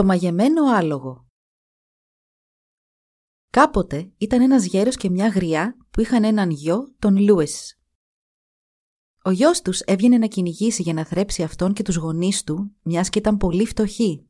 Το 0.00 0.06
μαγεμένο 0.06 0.64
άλογο 0.64 1.26
Κάποτε 3.50 4.12
ήταν 4.18 4.40
ένας 4.40 4.64
γέρος 4.64 4.96
και 4.96 5.10
μια 5.10 5.28
γριά 5.28 5.76
που 5.90 6.00
είχαν 6.00 6.24
έναν 6.24 6.50
γιο, 6.50 6.94
τον 6.98 7.18
Λούις. 7.18 7.80
Ο 9.24 9.30
γιος 9.30 9.62
τους 9.62 9.80
έβγαινε 9.80 10.18
να 10.18 10.26
κυνηγήσει 10.26 10.82
για 10.82 10.92
να 10.92 11.04
θρέψει 11.04 11.42
αυτόν 11.42 11.72
και 11.72 11.82
τους 11.82 11.96
γονείς 11.96 12.44
του, 12.44 12.76
μιας 12.82 13.08
και 13.08 13.18
ήταν 13.18 13.36
πολύ 13.36 13.66
φτωχοί. 13.66 14.26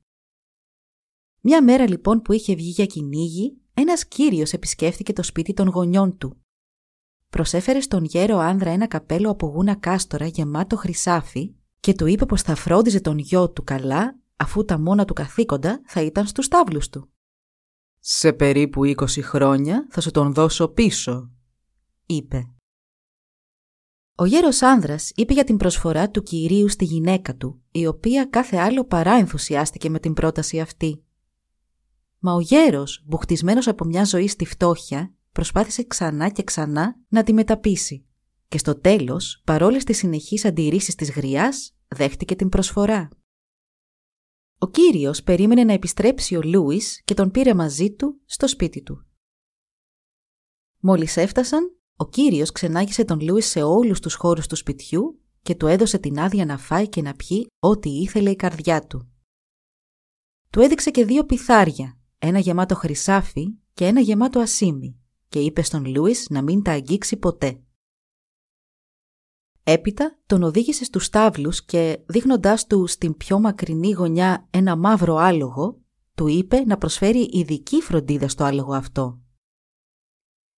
Μια 1.41 1.63
μέρα 1.63 1.89
λοιπόν 1.89 2.23
που 2.23 2.33
είχε 2.33 2.55
βγει 2.55 2.71
για 2.71 2.87
κυνήγι, 2.87 3.61
ένας 3.75 4.07
κύριος 4.07 4.53
επισκέφθηκε 4.53 5.13
το 5.13 5.23
σπίτι 5.23 5.53
των 5.53 5.69
γονιών 5.69 6.19
του. 6.19 6.45
Προσέφερε 7.29 7.81
στον 7.81 8.05
γέρο 8.05 8.37
άνδρα 8.37 8.71
ένα 8.71 8.87
καπέλο 8.87 9.31
από 9.31 9.47
γούνα 9.47 9.75
κάστορα 9.75 10.27
γεμάτο 10.27 10.77
χρυσάφι 10.77 11.55
και 11.81 11.95
του 11.95 12.07
είπε 12.07 12.27
πως 12.27 12.43
θα 12.43 12.55
φρόντιζε 12.55 13.01
τον 13.01 13.19
γιο 13.19 13.51
του 13.51 13.65
καλά 13.65 14.21
αφού 14.41 14.65
τα 14.65 14.79
μόνα 14.79 15.05
του 15.05 15.15
καθήκοντα 15.15 15.83
θα 15.87 16.03
ήταν 16.03 16.27
στους 16.27 16.49
τάβλους 16.49 16.89
του. 16.89 17.11
«Σε 17.99 18.33
περίπου 18.33 18.85
20 18.85 19.23
χρόνια 19.23 19.87
θα 19.91 20.01
σου 20.01 20.11
τον 20.11 20.33
δώσω 20.33 20.69
πίσω», 20.69 21.31
είπε. 22.07 22.51
Ο 24.15 24.25
γέρος 24.25 24.63
άνδρας 24.63 25.13
είπε 25.15 25.33
για 25.33 25.45
την 25.45 25.57
προσφορά 25.57 26.11
του 26.11 26.23
κυρίου 26.23 26.69
στη 26.69 26.85
γυναίκα 26.85 27.37
του, 27.37 27.63
η 27.71 27.87
οποία 27.87 28.25
κάθε 28.25 28.57
άλλο 28.57 28.85
παρά 28.85 29.13
ενθουσιάστηκε 29.13 29.91
με 29.91 29.99
την 29.99 30.13
πρόταση 30.13 30.61
αυτή. 30.61 31.05
Μα 32.19 32.33
ο 32.33 32.41
γέρος, 32.41 33.03
μπουχτισμένος 33.07 33.69
από 33.69 33.85
μια 33.85 34.05
ζωή 34.05 34.29
στη 34.29 34.45
φτώχεια, 34.45 35.15
προσπάθησε 35.33 35.83
ξανά 35.83 36.29
και 36.29 36.43
ξανά 36.43 36.97
να 37.09 37.23
τη 37.23 37.33
μεταπίσει. 37.33 38.05
Και 38.49 38.59
στο 38.59 38.81
τέλος, 38.81 39.43
παρόλες 39.45 39.85
τις 39.85 39.97
συνεχείς 39.97 40.45
αντιρρήσεις 40.45 40.95
της 40.95 41.11
γριάς, 41.11 41.75
δέχτηκε 41.89 42.35
την 42.37 42.49
προσφορά. 42.49 43.09
Ο 44.63 44.71
κύριος 44.71 45.23
περίμενε 45.23 45.65
να 45.65 45.73
επιστρέψει 45.73 46.37
ο 46.37 46.43
Λούις 46.43 47.03
και 47.05 47.15
τον 47.15 47.31
πήρε 47.31 47.55
μαζί 47.55 47.95
του 47.95 48.21
στο 48.25 48.49
σπίτι 48.49 48.83
του. 48.83 49.07
Μόλις 50.81 51.17
έφτασαν, 51.17 51.77
ο 51.97 52.09
κύριος 52.09 52.53
ξενάγησε 52.53 53.05
τον 53.05 53.21
Λούις 53.21 53.47
σε 53.47 53.63
όλους 53.63 54.01
τους 54.01 54.15
χώρους 54.15 54.47
του 54.47 54.57
σπιτιού 54.57 55.21
και 55.43 55.55
του 55.55 55.67
έδωσε 55.67 55.99
την 55.99 56.19
άδεια 56.19 56.45
να 56.45 56.59
φάει 56.59 56.89
και 56.89 57.03
να 57.03 57.15
πιει 57.15 57.47
ό,τι 57.59 57.91
ήθελε 57.91 58.31
η 58.31 58.37
καρδιά 58.37 58.87
του. 58.87 59.13
Του 60.51 60.61
έδειξε 60.61 60.91
και 60.91 61.05
δύο 61.05 61.25
πιθάρια, 61.25 61.99
ένα 62.19 62.39
γεμάτο 62.39 62.75
χρυσάφι 62.75 63.59
και 63.73 63.87
ένα 63.87 64.01
γεμάτο 64.01 64.41
ασίμι 64.41 65.01
και 65.29 65.41
είπε 65.41 65.63
στον 65.63 65.87
Λούις 65.87 66.27
να 66.31 66.43
μην 66.43 66.63
τα 66.63 66.73
αγγίξει 66.73 67.17
ποτέ. 67.17 67.63
Έπειτα 69.73 70.19
τον 70.27 70.43
οδήγησε 70.43 70.85
στους 70.85 71.05
στάβλους 71.05 71.65
και 71.65 71.99
δείχνοντάς 72.07 72.67
του 72.67 72.87
στην 72.87 73.17
πιο 73.17 73.39
μακρινή 73.41 73.91
γωνιά 73.91 74.47
ένα 74.51 74.77
μαύρο 74.77 75.17
άλογο, 75.17 75.81
του 76.15 76.27
είπε 76.27 76.65
να 76.65 76.79
προσφέρει 76.79 77.29
ειδική 77.33 77.81
φροντίδα 77.81 78.29
στο 78.29 78.45
άλογο 78.45 78.73
αυτό. 78.73 79.21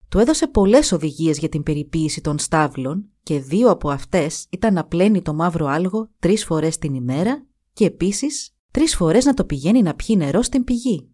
Του 0.08 0.18
έδωσε 0.18 0.46
πολλές 0.46 0.92
οδηγίες 0.92 1.38
για 1.38 1.48
την 1.48 1.62
περιποίηση 1.62 2.20
των 2.20 2.39
στάβλων 2.39 3.11
και 3.23 3.40
δύο 3.40 3.70
από 3.70 3.90
αυτές 3.90 4.46
ήταν 4.50 4.74
να 4.74 4.84
πλένει 4.84 5.23
το 5.23 5.34
μαύρο 5.34 5.67
άλογο 5.67 6.11
τρεις 6.18 6.44
φορές 6.44 6.79
την 6.79 6.94
ημέρα 6.94 7.46
και 7.73 7.84
επίσης 7.84 8.56
τρεις 8.70 8.96
φορές 8.96 9.24
να 9.24 9.34
το 9.34 9.44
πηγαίνει 9.44 9.83
να 9.83 9.94
πιει 9.94 10.17
νερό 10.18 10.42
στην 10.42 10.64
πηγή. 10.64 11.11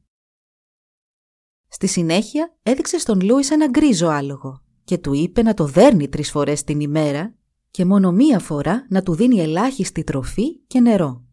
Στη 1.69 1.87
συνέχεια 1.87 2.57
έδειξε 2.63 2.99
στον 2.99 3.21
Λούις 3.21 3.51
ένα 3.51 3.67
γκρίζο 3.67 4.07
άλογο 4.07 4.63
και 4.85 4.99
του 4.99 5.13
είπε 5.13 5.43
να 5.43 5.55
το 5.55 5.65
δέρνει 5.65 6.09
τρεις 6.09 6.31
φορές 6.31 6.65
την 6.65 6.81
ημέρα 6.81 7.38
και 7.71 7.85
μόνο 7.85 8.13
μία 8.13 8.39
φορά 8.39 8.87
να 8.91 9.03
του 9.03 9.15
δίνει 9.15 9.41
ελάχιστη 9.41 10.05
τροφή 10.05 10.59
και 10.59 10.81
νερό. 10.81 11.25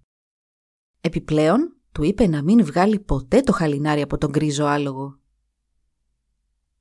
Επιπλέον, 1.01 1.77
του 1.91 2.03
είπε 2.03 2.27
να 2.27 2.43
μην 2.43 2.65
βγάλει 2.65 2.99
ποτέ 2.99 3.41
το 3.41 3.51
χαλινάρι 3.51 4.01
από 4.01 4.17
τον 4.17 4.29
γκρίζο 4.29 4.65
άλογο. 4.65 5.19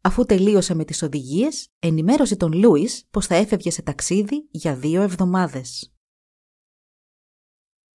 Αφού 0.00 0.25
τελείωσε 0.25 0.75
με 0.75 0.84
τις 0.84 1.03
οδηγίες, 1.03 1.69
ενημέρωσε 1.78 2.37
τον 2.37 2.53
Λούις 2.53 3.06
πως 3.10 3.26
θα 3.26 3.34
έφευγε 3.34 3.70
σε 3.70 3.82
ταξίδι 3.82 4.48
για 4.50 4.76
δύο 4.76 5.03
εβδομάδες. 5.03 5.94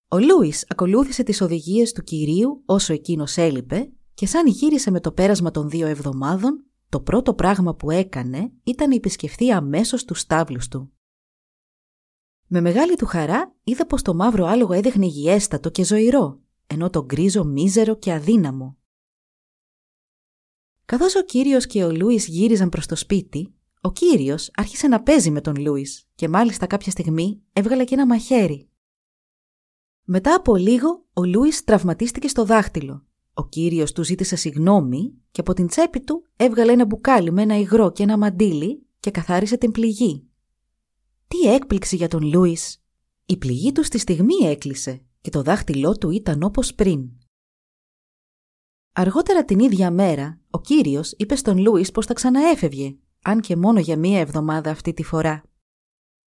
Ο 0.09 0.19
Λούις 0.19 0.65
ακολούθησε 0.69 1.23
τις 1.23 1.41
οδηγίες 1.41 1.93
του 1.93 2.03
κυρίου 2.03 2.63
όσο 2.67 2.93
εκείνος 2.93 3.37
έλειπε 3.37 3.93
και 4.15 4.27
σαν 4.27 4.47
γύρισε 4.47 4.91
με 4.91 5.01
το 5.01 5.13
πέρασμα 5.13 5.51
των 5.51 5.69
δύο 5.69 5.87
εβδομάδων, 5.87 6.67
το 6.89 7.01
πρώτο 7.01 7.35
πράγμα 7.35 7.75
που 7.75 7.91
έκανε 7.91 8.53
ήταν 8.65 8.89
να 8.89 8.95
επισκεφθεί 8.95 9.53
αμέσως 9.53 10.05
τους 10.05 10.21
στάβλους 10.21 10.69
του. 10.69 10.93
Με 12.51 12.61
μεγάλη 12.61 12.97
του 12.97 13.07
χαρά 13.07 13.55
είδα 13.65 13.87
πως 13.87 14.03
το 14.03 14.15
μαύρο 14.15 14.47
άλογο 14.47 14.73
έδειχνε 14.73 15.07
υγιέστατο 15.07 15.71
και 15.71 15.85
ζωηρό, 15.85 16.41
ενώ 16.67 16.91
το 16.91 17.05
γκρίζο 17.05 17.45
μίζερο 17.45 17.97
και 17.97 18.13
αδύναμο. 18.13 18.77
Καθώς 20.85 21.15
ο 21.15 21.25
κύριος 21.25 21.67
και 21.67 21.85
ο 21.85 21.93
Λούις 21.93 22.27
γύριζαν 22.27 22.69
προς 22.69 22.87
το 22.87 22.97
σπίτι, 22.97 23.55
ο 23.81 23.93
κύριος 23.93 24.51
άρχισε 24.55 24.89
να 24.89 25.03
παίζει 25.03 25.31
με 25.31 25.41
τον 25.41 25.57
Λούις 25.57 26.09
και 26.15 26.29
μάλιστα 26.29 26.67
κάποια 26.67 26.91
στιγμή 26.91 27.43
έβγαλε 27.53 27.85
και 27.85 27.95
ένα 27.95 28.07
μαχαίρι. 28.07 28.69
Μετά 30.03 30.35
από 30.35 30.57
λίγο, 30.57 31.07
ο 31.13 31.25
Λούις 31.25 31.65
τραυματίστηκε 31.65 32.29
στο 32.29 32.45
δάχτυλο. 32.45 33.07
Ο 33.33 33.49
κύριος 33.49 33.93
του 33.93 34.05
ζήτησε 34.05 34.37
συγνώμη 34.37 35.15
και 35.31 35.41
από 35.41 35.53
την 35.53 35.67
τσέπη 35.67 36.01
του 36.01 36.27
έβγαλε 36.37 36.73
ένα 36.73 36.85
μπουκάλι 36.85 37.33
με 37.33 37.43
ένα 37.43 37.59
υγρό 37.59 37.93
και 37.93 38.03
ένα 38.03 38.19
μαντίλι 38.19 38.87
και 39.01 39.11
καθάρισε 39.11 39.57
την 39.57 39.71
πληγή. 39.71 40.28
Τι 41.29 41.53
έκπληξη 41.53 41.97
για 41.97 42.09
τον 42.09 42.23
Λούις! 42.23 42.83
Η 43.27 43.37
πληγή 43.37 43.73
του 43.73 43.85
στη 43.85 43.99
στιγμή 43.99 44.35
έκλεισε 44.35 45.05
και 45.21 45.31
το 45.31 45.43
δάχτυλό 45.43 45.99
του 45.99 46.11
ήταν 46.11 46.43
όπως 46.43 46.75
πριν. 46.75 47.11
Αργότερα 48.93 49.45
την 49.45 49.59
ίδια 49.59 49.91
μέρα, 49.91 50.41
ο 50.51 50.61
κύριος 50.61 51.13
είπε 51.13 51.37
στον 51.37 51.59
Λούις 51.59 51.91
πως 51.91 52.07
θα 52.07 52.15
ξαναέφευγε, 52.15 52.97
αν 53.23 53.41
και 53.41 53.57
μόνο 53.57 53.81
για 53.81 53.99
μία 53.99 54.21
εβδομάδα 54.21 54.71
αυτή 54.71 54.93
τη 54.93 55.03
φορά. 55.03 55.45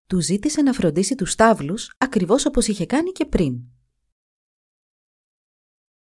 Του 0.07 0.21
ζήτησε 0.21 0.63
να 0.63 0.73
φροντίσει 0.73 1.15
τους 1.15 1.31
στάβλους 1.31 1.95
ακριβώς 1.99 2.47
όπως 2.47 2.67
είχε 2.67 2.87
κάνει 2.87 3.11
και 3.11 3.25
πριν. 3.25 3.61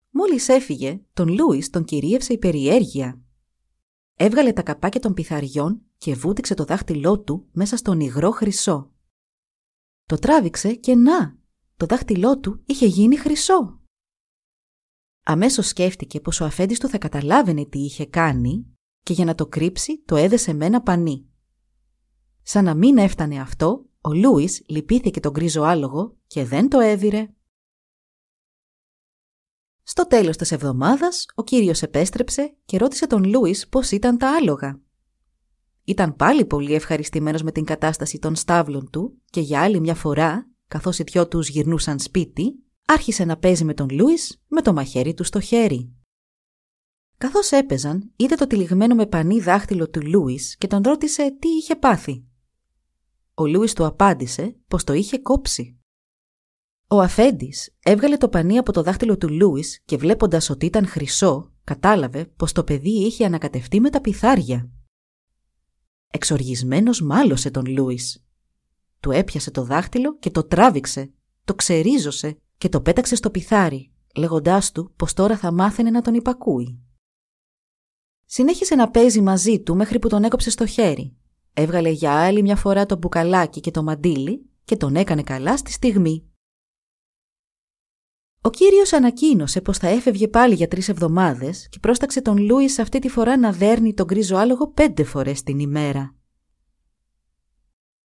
Μόλις 0.09 0.49
έφυγε, 0.49 1.01
τον 1.13 1.27
Λούις 1.27 1.69
τον 1.69 1.83
κυρίευσε 1.83 2.33
η 2.33 2.37
περιέργεια. 2.37 3.24
Έβγαλε 4.17 4.53
τα 4.53 4.61
καπάκια 4.61 4.99
των 4.99 5.13
πιθαριών 5.13 5.81
και 5.97 6.15
βούτυξε 6.15 6.53
το 6.53 6.65
δάχτυλό 6.65 7.19
του 7.19 7.47
μέσα 7.51 7.77
στον 7.77 7.99
υγρό 7.99 8.31
χρυσό. 8.31 8.91
Το 10.05 10.15
τράβηξε 10.15 10.73
και 10.73 10.95
να, 10.95 11.37
το 11.77 11.85
δάχτυλό 11.85 12.39
του 12.39 12.61
είχε 12.65 12.85
γίνει 12.85 13.17
χρυσό. 13.17 13.79
Αμέσως 15.23 15.67
σκέφτηκε 15.67 16.19
πως 16.19 16.39
ο 16.39 16.45
αφέντης 16.45 16.79
του 16.79 16.87
θα 16.87 16.97
καταλάβαινε 16.97 17.65
τι 17.65 17.79
είχε 17.79 18.05
κάνει 18.05 18.65
και 19.01 19.13
για 19.13 19.25
να 19.25 19.35
το 19.35 19.47
κρύψει 19.47 20.03
το 20.05 20.15
έδεσε 20.15 20.53
με 20.53 20.65
ένα 20.65 20.81
πανί. 20.81 21.29
Σαν 22.41 22.63
να 22.63 22.73
μην 22.73 22.97
έφτανε 22.97 23.39
αυτό, 23.39 23.89
ο 24.01 24.13
Λούις 24.13 24.63
λυπήθηκε 24.67 25.19
τον 25.19 25.31
γκρίζο 25.31 25.61
άλογο 25.61 26.17
και 26.27 26.45
δεν 26.45 26.69
το 26.69 26.79
έδιρε. 26.79 27.33
Στο 29.87 30.07
τέλος 30.07 30.37
της 30.37 30.51
εβδομάδας, 30.51 31.25
ο 31.35 31.43
κύριος 31.43 31.81
επέστρεψε 31.81 32.55
και 32.65 32.77
ρώτησε 32.77 33.07
τον 33.07 33.23
Λούις 33.23 33.67
πώς 33.67 33.91
ήταν 33.91 34.17
τα 34.17 34.35
άλογα. 34.35 34.79
Ήταν 35.83 36.15
πάλι 36.15 36.45
πολύ 36.45 36.73
ευχαριστημένος 36.73 37.43
με 37.43 37.51
την 37.51 37.65
κατάσταση 37.65 38.19
των 38.19 38.35
στάβλων 38.35 38.89
του 38.89 39.21
και 39.29 39.41
για 39.41 39.61
άλλη 39.61 39.79
μια 39.79 39.95
φορά, 39.95 40.49
καθώς 40.67 40.99
οι 40.99 41.03
δυο 41.03 41.27
τους 41.27 41.49
γυρνούσαν 41.49 41.99
σπίτι, 41.99 42.63
άρχισε 42.85 43.25
να 43.25 43.37
παίζει 43.37 43.63
με 43.63 43.73
τον 43.73 43.87
Λούις 43.91 44.41
με 44.47 44.61
το 44.61 44.73
μαχαίρι 44.73 45.13
του 45.13 45.23
στο 45.23 45.39
χέρι. 45.39 45.93
Καθώς 47.17 47.51
έπαιζαν, 47.51 48.11
είδε 48.15 48.35
το 48.35 48.47
τυλιγμένο 48.47 48.95
με 48.95 49.05
πανί 49.05 49.39
δάχτυλο 49.39 49.89
του 49.89 50.01
Λούις 50.07 50.57
και 50.57 50.67
τον 50.67 50.81
ρώτησε 50.85 51.37
τι 51.39 51.47
είχε 51.47 51.75
πάθει. 51.75 52.25
Ο 53.33 53.47
Λούις 53.47 53.73
του 53.73 53.85
απάντησε 53.85 54.55
πως 54.67 54.83
το 54.83 54.93
είχε 54.93 55.17
κόψει. 55.17 55.79
Ο 56.95 57.01
αφέντης 57.01 57.75
έβγαλε 57.83 58.17
το 58.17 58.29
πανί 58.29 58.57
από 58.57 58.71
το 58.71 58.83
δάχτυλο 58.83 59.17
του 59.17 59.29
Λούις 59.29 59.81
και 59.85 59.97
βλέποντας 59.97 60.49
ότι 60.49 60.65
ήταν 60.65 60.87
χρυσό, 60.87 61.51
κατάλαβε 61.63 62.25
πως 62.25 62.51
το 62.51 62.63
παιδί 62.63 63.05
είχε 63.05 63.25
ανακατευτεί 63.25 63.79
με 63.79 63.89
τα 63.89 64.01
πιθάρια. 64.01 64.69
Εξοργισμένος 66.11 67.01
μάλωσε 67.01 67.51
τον 67.51 67.65
Λούις. 67.65 68.25
Του 68.99 69.11
έπιασε 69.11 69.51
το 69.51 69.63
δάχτυλο 69.63 70.17
και 70.17 70.31
το 70.31 70.43
τράβηξε, 70.43 71.11
το 71.43 71.55
ξερίζωσε 71.55 72.37
και 72.57 72.69
το 72.69 72.81
πέταξε 72.81 73.15
στο 73.15 73.29
πιθάρι, 73.29 73.91
λέγοντάς 74.15 74.71
του 74.71 74.93
πως 74.95 75.13
τώρα 75.13 75.37
θα 75.37 75.51
μάθαινε 75.51 75.89
να 75.89 76.01
τον 76.01 76.13
υπακούει. 76.13 76.79
Συνέχισε 78.25 78.75
να 78.75 78.91
παίζει 78.91 79.21
μαζί 79.21 79.61
του 79.61 79.75
μέχρι 79.75 79.99
που 79.99 80.09
τον 80.09 80.23
έκοψε 80.23 80.49
στο 80.49 80.65
χέρι. 80.65 81.15
Έβγαλε 81.53 81.89
για 81.89 82.11
άλλη 82.11 82.41
μια 82.41 82.55
φορά 82.55 82.85
το 82.85 82.97
μπουκαλάκι 82.97 83.59
και 83.59 83.71
το 83.71 83.83
μαντίλι 83.83 84.49
και 84.65 84.77
τον 84.77 84.95
έκανε 84.95 85.23
καλά 85.23 85.57
στη 85.57 85.71
στιγμή. 85.71 86.29
Ο 88.45 88.49
κύριος 88.49 88.93
ανακοίνωσε 88.93 89.61
πως 89.61 89.77
θα 89.77 89.87
έφευγε 89.87 90.27
πάλι 90.27 90.55
για 90.55 90.67
τρεις 90.67 90.89
εβδομάδες 90.89 91.67
και 91.69 91.79
πρόσταξε 91.79 92.21
τον 92.21 92.37
Λούις 92.37 92.79
αυτή 92.79 92.99
τη 92.99 93.09
φορά 93.09 93.37
να 93.37 93.51
δέρνει 93.51 93.93
τον 93.93 94.05
γκρίζο 94.05 94.35
άλογο 94.35 94.67
πέντε 94.67 95.03
φορές 95.03 95.43
την 95.43 95.59
ημέρα. 95.59 96.15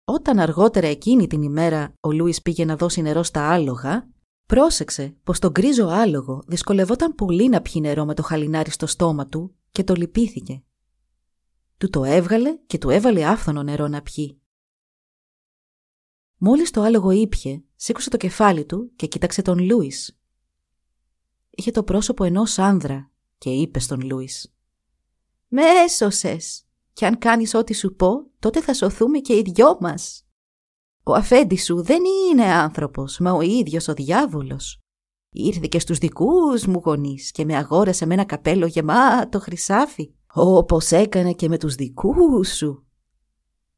Όταν 0.03 0.39
αργότερα 0.39 0.87
εκείνη 0.87 1.27
την 1.27 1.41
ημέρα 1.41 1.93
ο 1.99 2.11
Λούις 2.11 2.41
πήγε 2.41 2.65
να 2.65 2.75
δώσει 2.75 3.01
νερό 3.01 3.23
στα 3.23 3.51
άλογα, 3.51 4.09
πρόσεξε 4.45 5.17
πως 5.23 5.39
το 5.39 5.49
γκρίζο 5.49 5.87
άλογο 5.87 6.43
δυσκολευόταν 6.47 7.15
πολύ 7.15 7.49
να 7.49 7.61
πιει 7.61 7.81
νερό 7.81 8.05
με 8.05 8.13
το 8.13 8.23
χαλινάρι 8.23 8.71
στο 8.71 8.85
στόμα 8.85 9.27
του 9.27 9.55
και 9.71 9.83
το 9.83 9.93
λυπήθηκε. 9.93 10.63
Του 11.77 11.89
το 11.89 12.03
έβγαλε 12.03 12.57
και 12.67 12.77
του 12.77 12.89
έβαλε 12.89 13.25
άφθονο 13.25 13.63
νερό 13.63 13.87
να 13.87 14.01
πιει. 14.01 14.41
Μόλις 16.37 16.71
το 16.71 16.81
άλογο 16.81 17.11
ήπιε, 17.11 17.63
σήκωσε 17.75 18.09
το 18.09 18.17
κεφάλι 18.17 18.65
του 18.65 18.91
και 18.95 19.07
κοίταξε 19.07 19.41
τον 19.41 19.59
Λούις. 19.59 20.11
Είχε 21.59 21.71
το 21.71 21.83
πρόσωπο 21.83 22.24
ενός 22.24 22.59
άνδρα 22.59 23.12
και 23.38 23.50
είπε 23.50 23.80
στον 23.80 24.01
Λούις 24.01 24.54
«Με 25.48 25.62
έσωσες 25.62 26.65
και 26.94 27.06
αν 27.06 27.18
κάνεις 27.18 27.54
ό,τι 27.54 27.74
σου 27.74 27.95
πω, 27.95 28.09
τότε 28.39 28.62
θα 28.62 28.74
σωθούμε 28.74 29.19
και 29.19 29.33
οι 29.33 29.42
δυο 29.42 29.77
μας». 29.80 30.25
Ο 31.04 31.13
αφέντης 31.13 31.63
σου 31.65 31.83
δεν 31.83 32.01
είναι 32.06 32.44
άνθρωπος, 32.44 33.19
μα 33.19 33.31
ο 33.31 33.42
ίδιος 33.42 33.88
ο 33.88 33.94
διάβολος. 33.94 34.81
Ήρθε 35.30 35.68
και 35.69 35.80
στους 35.80 35.98
δικούς 35.98 36.65
μου 36.65 36.81
γονείς 36.86 37.31
και 37.31 37.45
με 37.45 37.56
αγόρασε 37.56 38.06
με 38.06 38.13
ένα 38.13 38.25
καπέλο 38.25 38.65
γεμάτο 38.65 39.39
χρυσάφι, 39.39 40.13
όπως 40.33 40.92
έκανε 40.92 41.33
και 41.33 41.48
με 41.48 41.57
τους 41.57 41.75
δικούς 41.75 42.56
σου. 42.56 42.86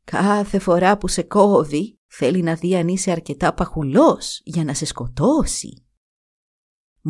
Κάθε 0.03 0.59
φορά 0.59 0.97
που 0.97 1.07
σε 1.07 1.21
κόβει, 1.21 1.99
θέλει 2.07 2.41
να 2.41 2.53
δει 2.53 2.75
αν 2.75 2.87
είσαι 2.87 3.11
αρκετά 3.11 3.53
παχουλός 3.53 4.41
για 4.43 4.63
να 4.63 4.73
σε 4.73 4.85
σκοτώσει. 4.85 5.83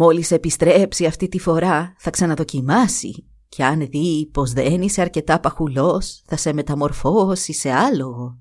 Μόλις 0.02 0.32
επιστρέψει 0.32 1.06
αυτή 1.06 1.28
τη 1.28 1.40
φορά 1.40 1.96
θα 1.98 2.10
ξαναδοκιμάσει 2.10 3.28
και 3.50 3.64
αν 3.64 3.80
δει 3.80 4.30
πως 4.34 4.52
δεν 4.52 4.82
είσαι 4.82 5.02
αρκετά 5.02 5.40
παχουλός 5.40 6.22
θα 6.26 6.38
σε 6.38 6.54
μεταμορφώσει 6.54 7.54
σε 7.54 7.72
άλογο. 7.72 8.40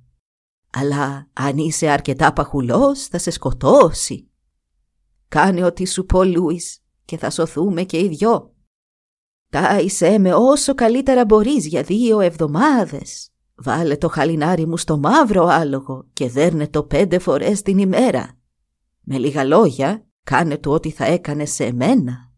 Αλλά 0.72 1.28
αν 1.32 1.56
είσαι 1.56 1.88
αρκετά 1.88 2.32
παχουλός 2.32 3.06
θα 3.06 3.18
σε 3.18 3.30
σκοτώσει. 3.30 4.30
Κάνε 5.28 5.64
ό,τι 5.64 5.86
σου 5.86 6.04
πω 6.04 6.24
Λούις 6.24 6.82
και 7.04 7.16
θα 7.16 7.30
σωθούμε 7.30 7.82
και 7.82 7.98
οι 7.98 8.08
δυο. 8.08 8.54
Τάισέ 9.50 10.18
με 10.18 10.34
όσο 10.34 10.74
καλύτερα 10.74 11.24
μπορείς 11.24 11.66
για 11.66 11.82
δύο 11.82 12.20
εβδομάδες. 12.20 13.30
Βάλε 13.54 13.96
το 13.96 14.08
χαλινάρι 14.08 14.66
μου 14.66 14.76
στο 14.76 14.98
μαύρο 14.98 15.44
άλογο 15.44 16.06
και 16.12 16.28
δέρνε 16.28 16.68
το 16.68 16.82
πέντε 16.82 17.18
φορές 17.18 17.62
την 17.62 17.78
ημέρα. 17.78 18.38
Με 19.00 19.18
λίγα 19.18 19.44
λόγια, 19.44 20.07
κάνε 20.28 20.58
του 20.58 20.72
ό,τι 20.72 20.90
θα 20.90 21.04
έκανε 21.04 21.44
σε 21.44 21.64
εμένα. 21.64 22.32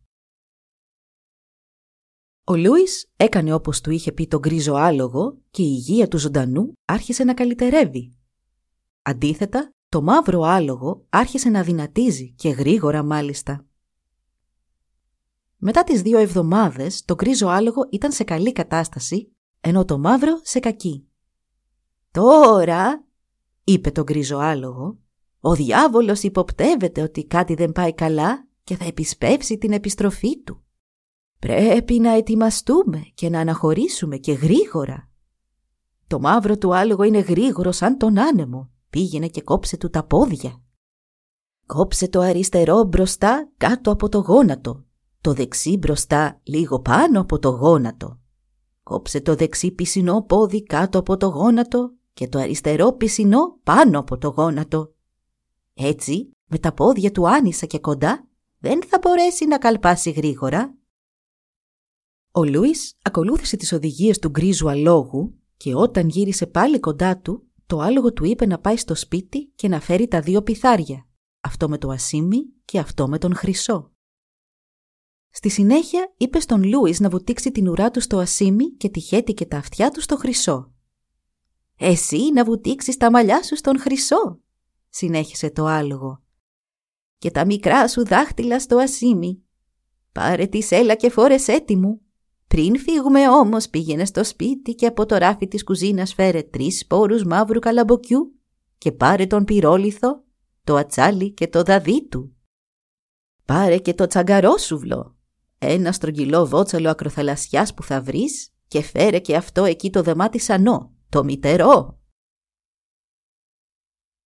Ο 2.44 2.56
Λούις 2.56 3.10
έκανε 3.16 3.52
όπως 3.52 3.80
του 3.80 3.90
είχε 3.90 4.12
πει 4.12 4.26
τον 4.26 4.40
γκρίζο 4.40 4.74
άλογο 4.74 5.38
και 5.50 5.62
η 5.62 5.68
υγεία 5.68 6.08
του 6.08 6.18
ζωντανού 6.18 6.72
άρχισε 6.84 7.24
να 7.24 7.34
καλυτερεύει. 7.34 8.18
Αντίθετα, 9.02 9.72
το 9.88 10.02
μαύρο 10.02 10.42
άλογο 10.42 11.06
άρχισε 11.08 11.48
να 11.48 11.62
δυνατίζει 11.62 12.32
και 12.32 12.48
γρήγορα 12.48 13.02
μάλιστα. 13.02 13.66
Μετά 15.56 15.84
τις 15.84 16.02
δύο 16.02 16.18
εβδομάδες 16.18 17.04
το 17.04 17.14
γκρίζο 17.14 17.48
άλογο 17.48 17.88
ήταν 17.90 18.12
σε 18.12 18.24
καλή 18.24 18.52
κατάσταση, 18.52 19.36
ενώ 19.60 19.84
το 19.84 19.98
μαύρο 19.98 20.40
σε 20.42 20.60
κακή. 20.60 21.08
«Τώρα», 22.10 23.04
είπε 23.64 23.90
το 23.90 24.02
γκρίζο 24.02 24.36
άλογο, 24.36 24.98
«ο 25.40 25.54
διάβολος 25.54 26.22
υποπτεύεται 26.22 27.02
ότι 27.02 27.24
κάτι 27.24 27.54
δεν 27.54 27.72
πάει 27.72 27.94
καλά 27.94 28.46
και 28.64 28.76
θα 28.76 28.84
επισπεύσει 28.84 29.58
την 29.58 29.72
επιστροφή 29.72 30.42
του. 30.42 30.62
Πρέπει 31.38 31.98
να 31.98 32.10
ετοιμαστούμε 32.10 33.02
και 33.14 33.28
να 33.28 33.40
αναχωρήσουμε 33.40 34.16
και 34.16 34.32
γρήγορα. 34.32 35.08
Το 36.06 36.20
μαύρο 36.20 36.58
του 36.58 36.74
άλογο 36.74 37.02
είναι 37.02 37.18
γρήγορο 37.18 37.72
σαν 37.72 37.98
τον 37.98 38.18
άνεμο 38.18 38.70
πήγαινε 38.90 39.28
και 39.28 39.42
κόψε 39.42 39.76
του 39.76 39.90
τα 39.90 40.04
πόδια. 40.04 40.62
Κόψε 41.66 42.08
το 42.08 42.20
αριστερό 42.20 42.82
μπροστά 42.82 43.50
κάτω 43.56 43.90
από 43.90 44.08
το 44.08 44.18
γόνατο, 44.18 44.84
το 45.20 45.32
δεξί 45.32 45.76
μπροστά 45.76 46.40
λίγο 46.42 46.80
πάνω 46.80 47.20
από 47.20 47.38
το 47.38 47.48
γόνατο. 47.48 48.18
Κόψε 48.82 49.20
το 49.20 49.34
δεξί 49.34 49.70
πισινό 49.70 50.22
πόδι 50.22 50.62
κάτω 50.62 50.98
από 50.98 51.16
το 51.16 51.26
γόνατο 51.26 51.92
και 52.12 52.28
το 52.28 52.38
αριστερό 52.38 52.92
πισινό 52.92 53.58
πάνω 53.62 53.98
από 53.98 54.18
το 54.18 54.28
γόνατο. 54.28 54.94
Έτσι, 55.74 56.30
με 56.46 56.58
τα 56.58 56.72
πόδια 56.72 57.10
του 57.10 57.28
άνισα 57.28 57.66
και 57.66 57.78
κοντά, 57.78 58.28
δεν 58.58 58.82
θα 58.82 58.98
μπορέσει 59.02 59.46
να 59.46 59.58
καλπάσει 59.58 60.10
γρήγορα. 60.10 60.74
Ο 62.32 62.44
Λούις 62.44 62.96
ακολούθησε 63.02 63.56
τις 63.56 63.72
οδηγίες 63.72 64.18
του 64.18 64.28
γκρίζου 64.28 64.70
αλόγου 64.70 65.38
και 65.56 65.74
όταν 65.74 66.08
γύρισε 66.08 66.46
πάλι 66.46 66.80
κοντά 66.80 67.18
του, 67.18 67.44
το 67.66 67.78
άλογο 67.78 68.12
του 68.12 68.24
είπε 68.24 68.46
να 68.46 68.58
πάει 68.58 68.76
στο 68.76 68.94
σπίτι 68.94 69.52
και 69.54 69.68
να 69.68 69.80
φέρει 69.80 70.08
τα 70.08 70.20
δύο 70.20 70.42
πιθάρια, 70.42 71.06
αυτό 71.40 71.68
με 71.68 71.78
το 71.78 71.88
ασίμι 71.88 72.46
και 72.64 72.78
αυτό 72.78 73.08
με 73.08 73.18
τον 73.18 73.34
χρυσό. 73.34 73.92
Στη 75.30 75.48
συνέχεια 75.48 76.14
είπε 76.16 76.40
στον 76.40 76.64
Λούις 76.64 77.00
να 77.00 77.08
βουτήξει 77.08 77.52
την 77.52 77.68
ουρά 77.68 77.90
του 77.90 78.00
στο 78.00 78.18
ασίμι 78.18 78.70
και 78.70 78.88
τη 78.88 79.00
χέτη 79.00 79.34
και 79.34 79.46
τα 79.46 79.56
αυτιά 79.56 79.90
του 79.90 80.00
στο 80.00 80.16
χρυσό. 80.16 80.72
«Εσύ 81.76 82.32
να 82.32 82.44
βουτήξεις 82.44 82.96
τα 82.96 83.10
μαλλιά 83.10 83.42
σου 83.42 83.56
στον 83.56 83.78
χρυσό», 83.78 84.40
συνέχισε 84.90 85.50
το 85.50 85.64
άλογο. 85.64 86.22
«Και 87.18 87.30
τα 87.30 87.46
μικρά 87.46 87.88
σου 87.88 88.06
δάχτυλα 88.06 88.60
στο 88.60 88.76
ασίμι. 88.76 89.42
Πάρε 90.12 90.46
τη 90.46 90.62
σέλα 90.62 90.94
και 90.94 91.10
φόρεσέ 91.10 91.60
τη 91.60 91.76
μου 91.76 92.00
πριν 92.54 92.78
φύγουμε 92.78 93.28
όμως 93.28 93.68
πήγαινε 93.68 94.04
στο 94.04 94.24
σπίτι 94.24 94.74
και 94.74 94.86
από 94.86 95.06
το 95.06 95.16
ράφι 95.16 95.48
της 95.48 95.64
κουζίνας 95.64 96.14
φέρε 96.14 96.42
τρεις 96.42 96.78
σπόρους 96.78 97.24
μαύρου 97.24 97.58
καλαμποκιού 97.58 98.34
και 98.78 98.92
πάρε 98.92 99.26
τον 99.26 99.44
πυρόλιθο, 99.44 100.24
το 100.64 100.74
ατσάλι 100.74 101.32
και 101.32 101.48
το 101.48 101.62
δαδί 101.62 102.08
του. 102.08 102.36
Πάρε 103.44 103.78
και 103.78 103.94
το 103.94 104.06
τσαγκαρόσουβλο, 104.06 105.16
ένα 105.58 105.92
στρογγυλό 105.92 106.46
βότσαλο 106.46 106.90
ακροθαλασσιάς 106.90 107.74
που 107.74 107.82
θα 107.82 108.00
βρεις 108.00 108.52
και 108.68 108.82
φέρε 108.82 109.18
και 109.18 109.36
αυτό 109.36 109.64
εκεί 109.64 109.90
το 109.90 110.02
δεμάτι 110.02 110.38
σανό, 110.38 110.92
το 111.08 111.24
μητερό. 111.24 111.99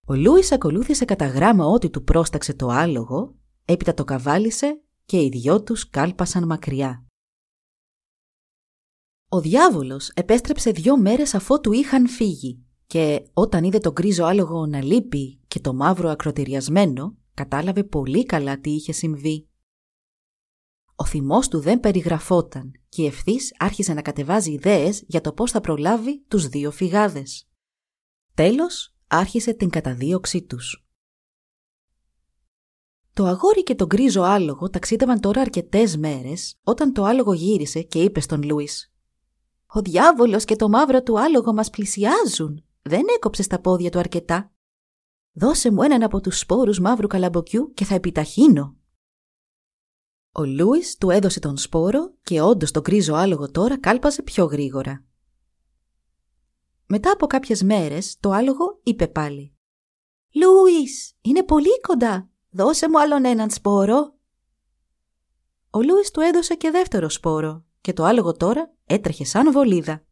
Ο 0.07 0.15
Λούις 0.15 0.51
ακολούθησε 0.51 1.05
κατά 1.05 1.25
γράμμα 1.25 1.65
ό,τι 1.65 1.89
του 1.89 2.03
πρόσταξε 2.03 2.53
το 2.53 2.67
άλογο, 2.67 3.35
έπειτα 3.65 3.93
το 3.93 4.03
καβάλισε 4.03 4.81
και 5.05 5.21
οι 5.21 5.29
δυο 5.29 5.63
τους 5.63 5.89
κάλπασαν 5.89 6.45
μακριά. 6.45 7.05
Ο 9.29 9.41
διάβολος 9.41 10.09
επέστρεψε 10.09 10.71
δυο 10.71 10.97
μέρες 10.97 11.33
αφότου 11.33 11.71
είχαν 11.71 12.07
φύγει 12.07 12.65
και 12.87 13.29
όταν 13.33 13.63
είδε 13.63 13.77
τον 13.77 13.91
γκρίζο 13.91 14.25
άλογο 14.25 14.65
να 14.65 14.83
λείπει 14.83 15.39
και 15.47 15.59
το 15.59 15.73
μαύρο 15.73 16.09
ακροτηριασμένο, 16.09 17.17
κατάλαβε 17.33 17.83
πολύ 17.83 18.25
καλά 18.25 18.59
τι 18.59 18.69
είχε 18.69 18.91
συμβεί. 18.91 19.47
Ο 20.95 21.05
θυμός 21.05 21.47
του 21.47 21.59
δεν 21.59 21.79
περιγραφόταν 21.79 22.71
και 22.89 23.05
ευθύς 23.05 23.55
άρχισε 23.57 23.93
να 23.93 24.01
κατεβάζει 24.01 24.51
ιδέες 24.51 25.03
για 25.07 25.21
το 25.21 25.33
πώς 25.33 25.51
θα 25.51 25.61
προλάβει 25.61 26.23
τους 26.27 26.47
δύο 26.47 26.71
φυγάδες. 26.71 27.47
Τέλος, 28.33 28.94
άρχισε 29.17 29.53
την 29.53 29.69
καταδίωξή 29.69 30.41
τους. 30.41 30.85
Το 33.13 33.25
αγόρι 33.25 33.63
και 33.63 33.75
το 33.75 33.85
γκρίζο 33.85 34.21
άλογο 34.21 34.69
ταξίδευαν 34.69 35.19
τώρα 35.19 35.41
αρκετές 35.41 35.97
μέρες 35.97 36.59
όταν 36.63 36.93
το 36.93 37.03
άλογο 37.03 37.33
γύρισε 37.33 37.81
και 37.81 38.03
είπε 38.03 38.19
στον 38.19 38.43
Λούις 38.43 38.89
ο 39.75 39.81
διάβολος 39.81 40.45
και 40.45 40.55
το 40.55 40.69
μαύρο 40.69 41.03
του 41.03 41.19
άλογο 41.19 41.53
μας 41.53 41.69
πλησιάζουν. 41.69 42.63
Δεν 42.81 43.03
έκοψε 43.15 43.47
τα 43.47 43.59
πόδια 43.59 43.89
του 43.89 43.99
αρκετά. 43.99 44.51
Δώσε 45.31 45.71
μου 45.71 45.81
έναν 45.81 46.03
από 46.03 46.21
τους 46.21 46.39
σπόρους 46.39 46.79
μαύρου 46.79 47.07
καλαμποκιού 47.07 47.71
και 47.73 47.85
θα 47.85 47.95
επιταχύνω. 47.95 48.75
Ο 50.31 50.45
Λούις 50.45 50.97
του 50.97 51.09
έδωσε 51.09 51.39
τον 51.39 51.57
σπόρο 51.57 52.13
και 52.23 52.41
όντως 52.41 52.71
το 52.71 52.81
κρίζο 52.81 53.13
άλογο 53.13 53.51
τώρα 53.51 53.79
κάλπαζε 53.79 54.21
πιο 54.21 54.45
γρήγορα. 54.45 55.05
Μετά 56.87 57.11
από 57.11 57.27
κάποιες 57.27 57.63
μέρες 57.63 58.17
το 58.19 58.31
άλογο 58.31 58.79
είπε 58.83 59.07
πάλι 59.07 59.55
«Λούις, 60.35 61.17
είναι 61.21 61.43
πολύ 61.43 61.81
κοντά. 61.81 62.29
Δώσε 62.49 62.89
μου 62.89 62.99
άλλον 62.99 63.25
έναν 63.25 63.49
σπόρο». 63.49 64.15
Ο 65.69 65.81
Λούις 65.81 66.11
του 66.11 66.19
έδωσε 66.19 66.55
και 66.55 66.71
δεύτερο 66.71 67.09
σπόρο 67.09 67.65
και 67.81 67.93
το 67.93 68.03
άλογο 68.03 68.31
τώρα 68.31 68.73
έτρεχε 68.85 69.25
σαν 69.25 69.51
βολίδα. 69.51 70.05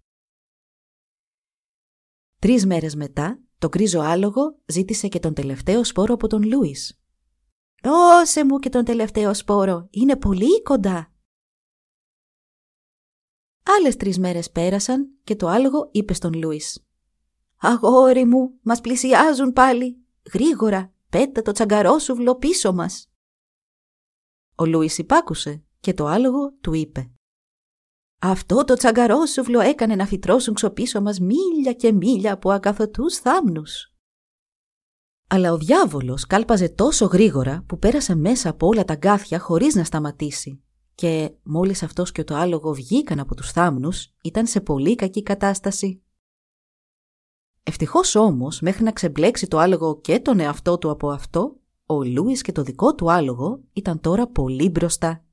Τρεις 2.39 2.65
μέρες 2.65 2.95
μετά, 2.95 3.39
το 3.57 3.69
κρίζο 3.69 3.99
άλογο 3.99 4.59
ζήτησε 4.65 5.07
και 5.07 5.19
τον 5.19 5.33
τελευταίο 5.33 5.83
σπόρο 5.83 6.13
από 6.13 6.27
τον 6.27 6.43
Λούις. 6.43 7.01
Δώσε 7.83 8.45
μου 8.45 8.59
και 8.59 8.69
τον 8.69 8.85
τελευταίο 8.85 9.33
σπόρο, 9.33 9.87
είναι 9.89 10.15
πολύ 10.15 10.61
κοντά. 10.61 11.12
Άλλες 13.63 13.95
τρεις 13.95 14.19
μέρες 14.19 14.51
πέρασαν 14.51 15.09
και 15.23 15.35
το 15.35 15.47
άλογο 15.47 15.89
είπε 15.91 16.13
στον 16.13 16.33
Λούις. 16.33 16.85
«Αγόρι 17.57 18.25
μου, 18.25 18.53
μας 18.61 18.81
πλησιάζουν 18.81 19.53
πάλι. 19.53 19.97
Γρήγορα, 20.33 20.93
πέτα 21.09 21.41
το 21.41 21.51
τσαγκαρόσουβλο 21.51 22.35
πίσω 22.35 22.73
μας». 22.73 23.07
Ο 24.55 24.65
Λούις 24.65 24.97
υπάκουσε 24.97 25.63
και 25.79 25.93
το 25.93 26.05
άλογο 26.05 26.51
του 26.61 26.73
είπε. 26.73 27.11
«Αυτό 28.19 28.63
το 28.63 28.73
τσαγκαρόσουβλο 28.73 29.59
έκανε 29.59 29.95
να 29.95 30.05
φυτρώσουν 30.05 30.53
ξοπίσω 30.53 31.01
μας 31.01 31.19
μίλια 31.19 31.73
και 31.73 31.91
μίλια 31.91 32.33
από 32.33 32.51
ακαθωτούς 32.51 33.17
θάμνους». 33.17 33.93
Αλλά 35.27 35.51
ο 35.51 35.57
διάβολος 35.57 36.25
κάλπαζε 36.25 36.69
τόσο 36.69 37.05
γρήγορα 37.05 37.63
που 37.67 37.79
πέρασε 37.79 38.15
μέσα 38.15 38.49
από 38.49 38.67
όλα 38.67 38.85
τα 38.85 38.95
γκάθια 38.95 39.39
χωρίς 39.39 39.75
να 39.75 39.83
σταματήσει 39.83 40.63
και 40.95 41.33
μόλις 41.43 41.83
αυτός 41.83 42.11
και 42.11 42.23
το 42.23 42.35
άλογο 42.35 42.73
βγήκαν 42.73 43.19
από 43.19 43.35
τους 43.35 43.51
θάμνους 43.51 44.13
ήταν 44.23 44.47
σε 44.47 44.61
πολύ 44.61 44.95
κακή 44.95 45.23
κατάσταση. 45.23 46.03
Ευτυχώς 47.63 48.15
όμως 48.15 48.61
μέχρι 48.61 48.83
να 48.83 48.91
ξεμπλέξει 48.91 49.47
το 49.47 49.57
άλογο 49.57 50.01
και 50.01 50.19
τον 50.19 50.39
εαυτό 50.39 50.77
του 50.77 50.89
από 50.89 51.11
αυτό, 51.11 51.59
ο 51.85 52.03
Λούις 52.03 52.41
και 52.41 52.51
το 52.51 52.63
δικό 52.63 52.95
του 52.95 53.11
άλογο 53.11 53.63
ήταν 53.73 53.99
τώρα 53.99 54.27
πολύ 54.27 54.69
μπροστά. 54.69 55.25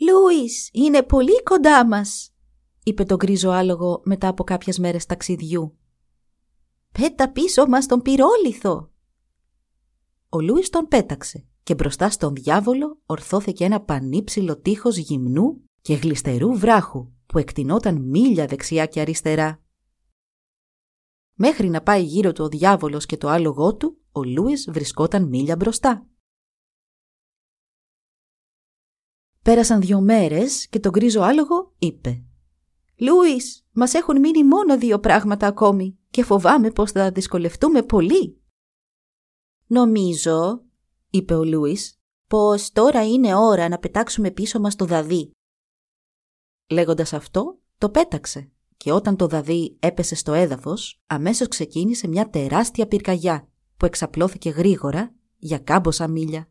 «Λούις, 0.00 0.70
είναι 0.72 1.02
πολύ 1.02 1.42
κοντά 1.42 1.86
μας», 1.86 2.32
είπε 2.82 3.04
το 3.04 3.16
γκρίζο 3.16 3.50
άλογο 3.50 4.00
μετά 4.04 4.28
από 4.28 4.44
κάποιες 4.44 4.78
μέρες 4.78 5.06
ταξιδιού. 5.06 5.78
«Πέτα 6.92 7.32
πίσω 7.32 7.66
μας 7.66 7.86
τον 7.86 8.02
πυρόλιθο». 8.02 8.90
Ο 10.28 10.40
Λούις 10.40 10.70
τον 10.70 10.88
πέταξε 10.88 11.46
και 11.68 11.74
μπροστά 11.74 12.10
στον 12.10 12.34
διάβολο 12.34 13.00
ορθώθηκε 13.06 13.64
ένα 13.64 13.80
πανύψηλο 13.80 14.58
τείχος 14.60 14.96
γυμνού 14.96 15.62
και 15.80 15.94
γλιστερού 15.94 16.54
βράχου 16.58 17.12
που 17.26 17.38
εκτινόταν 17.38 18.02
μίλια 18.02 18.46
δεξιά 18.46 18.86
και 18.86 19.00
αριστερά. 19.00 19.62
Μέχρι 21.34 21.68
να 21.68 21.82
πάει 21.82 22.02
γύρω 22.02 22.32
του 22.32 22.44
ο 22.44 22.48
διάβολος 22.48 23.06
και 23.06 23.16
το 23.16 23.28
άλογό 23.28 23.76
του, 23.76 23.98
ο 24.12 24.24
Λούις 24.24 24.70
βρισκόταν 24.70 25.28
μίλια 25.28 25.56
μπροστά. 25.56 26.06
Πέρασαν 29.42 29.80
δύο 29.80 30.00
μέρες 30.00 30.68
και 30.68 30.80
το 30.80 30.90
γκρίζο 30.90 31.20
άλογο 31.20 31.74
είπε 31.78 32.24
«Λούις, 32.96 33.66
μας 33.72 33.94
έχουν 33.94 34.18
μείνει 34.18 34.44
μόνο 34.44 34.78
δύο 34.78 34.98
πράγματα 34.98 35.46
ακόμη 35.46 35.98
και 36.10 36.24
φοβάμαι 36.24 36.70
πως 36.70 36.92
θα 36.92 37.10
δυσκολευτούμε 37.10 37.82
πολύ». 37.82 38.42
«Νομίζω», 39.66 40.67
είπε 41.10 41.34
ο 41.34 41.44
Λούις, 41.44 42.00
πως 42.26 42.72
τώρα 42.72 43.06
είναι 43.06 43.34
ώρα 43.34 43.68
να 43.68 43.78
πετάξουμε 43.78 44.30
πίσω 44.30 44.60
μας 44.60 44.76
το 44.76 44.84
δαδί. 44.84 45.30
Λέγοντας 46.70 47.12
αυτό, 47.12 47.58
το 47.78 47.90
πέταξε 47.90 48.50
και 48.76 48.92
όταν 48.92 49.16
το 49.16 49.26
δαδί 49.26 49.76
έπεσε 49.80 50.14
στο 50.14 50.32
έδαφος, 50.32 51.02
αμέσως 51.06 51.48
ξεκίνησε 51.48 52.08
μια 52.08 52.30
τεράστια 52.30 52.86
πυρκαγιά 52.86 53.48
που 53.76 53.86
εξαπλώθηκε 53.86 54.50
γρήγορα 54.50 55.14
για 55.36 55.58
κάμποσα 55.58 56.08
μίλια. 56.08 56.50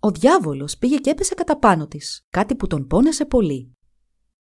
Ο 0.00 0.10
διάβολος 0.10 0.78
πήγε 0.78 0.96
και 0.96 1.10
έπεσε 1.10 1.34
κατά 1.34 1.58
πάνω 1.58 1.86
της, 1.86 2.26
κάτι 2.30 2.56
που 2.56 2.66
τον 2.66 2.86
πόνεσε 2.86 3.24
πολύ. 3.24 3.76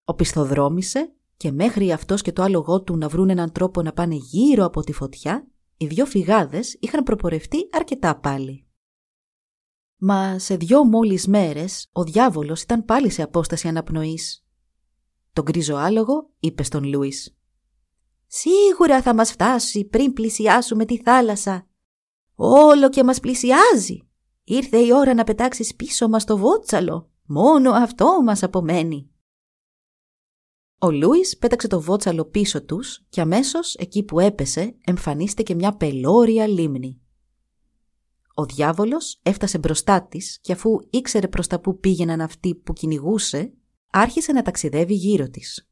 Ο 0.03 0.13
πιστοδρόμησε 0.13 1.15
και 1.37 1.51
μέχρι 1.51 1.91
αυτός 1.91 2.21
και 2.21 2.31
το 2.31 2.41
άλογό 2.43 2.83
του 2.83 2.97
να 2.97 3.07
βρουν 3.07 3.29
έναν 3.29 3.51
τρόπο 3.51 3.81
να 3.81 3.93
πάνε 3.93 4.15
γύρω 4.15 4.65
από 4.65 4.81
τη 4.81 4.93
φωτιά, 4.93 5.47
οι 5.77 5.86
δυο 5.86 6.05
φυγάδες 6.05 6.77
είχαν 6.79 7.03
προπορευτεί 7.03 7.69
αρκετά 7.72 8.19
πάλι. 8.19 8.67
Μα 9.98 10.39
σε 10.39 10.55
δυο 10.55 10.84
μόλις 10.84 11.27
μέρες 11.27 11.89
ο 11.91 12.03
διάβολος 12.03 12.62
ήταν 12.62 12.86
πάλι 12.86 13.10
σε 13.10 13.22
απόσταση 13.22 13.67
αναπνοής. 13.67 14.46
Το 15.34 15.41
γκρίζο 15.41 15.75
άλογο 15.75 16.29
είπε 16.39 16.63
στον 16.63 16.84
Λούις. 16.84 17.38
«Σίγουρα 18.27 19.01
θα 19.01 19.15
μας 19.15 19.31
φτάσει 19.31 19.86
πριν 19.86 20.13
πλησιάσουμε 20.13 20.86
τη 20.86 21.01
θάλασσα. 21.01 21.67
Όλο 22.36 22.89
και 22.89 23.03
μας 23.03 23.19
πλησιάζει. 23.19 24.07
Ήρθε 24.43 24.77
η 24.77 24.91
ώρα 24.93 25.13
να 25.13 25.24
πετάξεις 25.24 25.75
πίσω 25.75 26.07
μας 26.07 26.24
το 26.24 26.38
βότσαλο. 26.38 27.10
Μόνο 27.25 27.72
αυτό 27.72 28.22
μας 28.24 28.43
απομένει». 28.43 29.12
Ο 30.79 30.91
Λούις 30.91 31.38
πέταξε 31.38 31.67
το 31.67 31.81
βότσαλο 31.81 32.25
πίσω 32.25 32.63
τους 32.63 33.05
και 33.10 33.22
αμέσως 33.22 33.75
εκεί 33.75 34.03
που 34.03 34.19
έπεσε 34.19 34.75
εμφανίστηκε 34.86 35.55
μια 35.55 35.77
πελώρια 35.77 36.48
λίμνη. 36.48 37.01
Ο 38.34 38.46
διάβολος 38.46 39.19
έφτασε 39.24 39.57
μπροστά 39.57 40.07
της 40.07 40.39
και 40.41 40.51
αφού 40.51 40.79
ήξερε 40.89 41.27
προς 41.27 41.48
τα 41.48 41.60
που 41.60 41.79
πήγαιναν 41.79 42.22
αυτοί 42.22 42.55
που 42.55 42.74
κυνηγούσε, 42.74 43.53
άρχισε 43.91 44.31
να 44.31 44.41
ταξιδεύει 44.41 44.93
γύρω 44.93 45.29
της. 45.29 45.69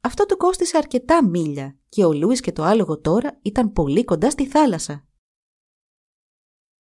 Αυτό 0.00 0.26
του 0.26 0.36
κόστισε 0.36 0.76
αρκετά 0.76 1.24
μίλια 1.24 1.78
και 1.88 2.04
ο 2.04 2.12
Λούις 2.12 2.40
και 2.40 2.52
το 2.52 2.62
άλογο 2.62 3.00
τώρα 3.00 3.38
ήταν 3.42 3.72
πολύ 3.72 4.04
κοντά 4.04 4.30
στη 4.30 4.46
θάλασσα. 4.46 5.06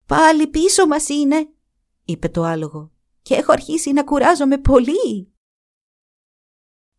«Πάλι 0.06 0.48
πίσω 0.48 0.88
μας 0.88 1.10
είναι», 1.10 1.50
είπε 2.06 2.30
το 2.30 2.44
άλογο, 2.44 2.92
«και 3.22 3.36
έχω 3.36 3.51
αρχίσει 3.51 3.92
να 3.92 4.04
κουράζομαι 4.04 4.58
πολύ». 4.58 5.35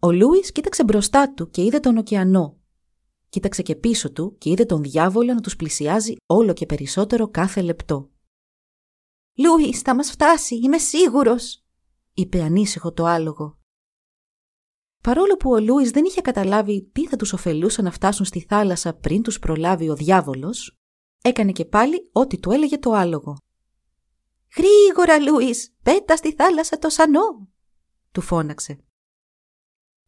Ο 0.06 0.12
Λούις 0.12 0.52
κοίταξε 0.52 0.84
μπροστά 0.84 1.34
του 1.34 1.50
και 1.50 1.62
είδε 1.62 1.80
τον 1.80 1.96
ωκεανό. 1.96 2.58
Κοίταξε 3.28 3.62
και 3.62 3.76
πίσω 3.76 4.12
του 4.12 4.36
και 4.38 4.50
είδε 4.50 4.64
τον 4.64 4.82
διάβολο 4.82 5.34
να 5.34 5.40
τους 5.40 5.56
πλησιάζει 5.56 6.14
όλο 6.26 6.52
και 6.52 6.66
περισσότερο 6.66 7.28
κάθε 7.28 7.62
λεπτό. 7.62 8.10
«Λούις, 9.38 9.80
θα 9.80 9.94
μας 9.94 10.10
φτάσει, 10.10 10.56
είμαι 10.56 10.78
σίγουρος», 10.78 11.64
είπε 12.14 12.42
ανήσυχο 12.42 12.92
το 12.92 13.04
άλογο. 13.04 13.58
Παρόλο 15.02 15.36
που 15.36 15.50
ο 15.50 15.60
Λούις 15.60 15.90
δεν 15.90 16.04
είχε 16.04 16.20
καταλάβει 16.20 16.90
τι 16.92 17.06
θα 17.06 17.16
τους 17.16 17.32
ωφελούσε 17.32 17.82
να 17.82 17.90
φτάσουν 17.90 18.24
στη 18.24 18.46
θάλασσα 18.48 18.94
πριν 18.94 19.22
τους 19.22 19.38
προλάβει 19.38 19.88
ο 19.88 19.94
διάβολος, 19.94 20.76
έκανε 21.22 21.52
και 21.52 21.64
πάλι 21.64 22.08
ό,τι 22.12 22.38
του 22.38 22.50
έλεγε 22.50 22.78
το 22.78 22.92
άλογο. 22.92 23.36
«Γρήγορα, 24.56 25.20
Λούις, 25.20 25.74
πέτα 25.82 26.16
στη 26.16 26.34
θάλασσα 26.34 26.78
το 26.78 26.88
σανό», 26.88 27.48
του 28.12 28.20
φώναξε. 28.20 28.80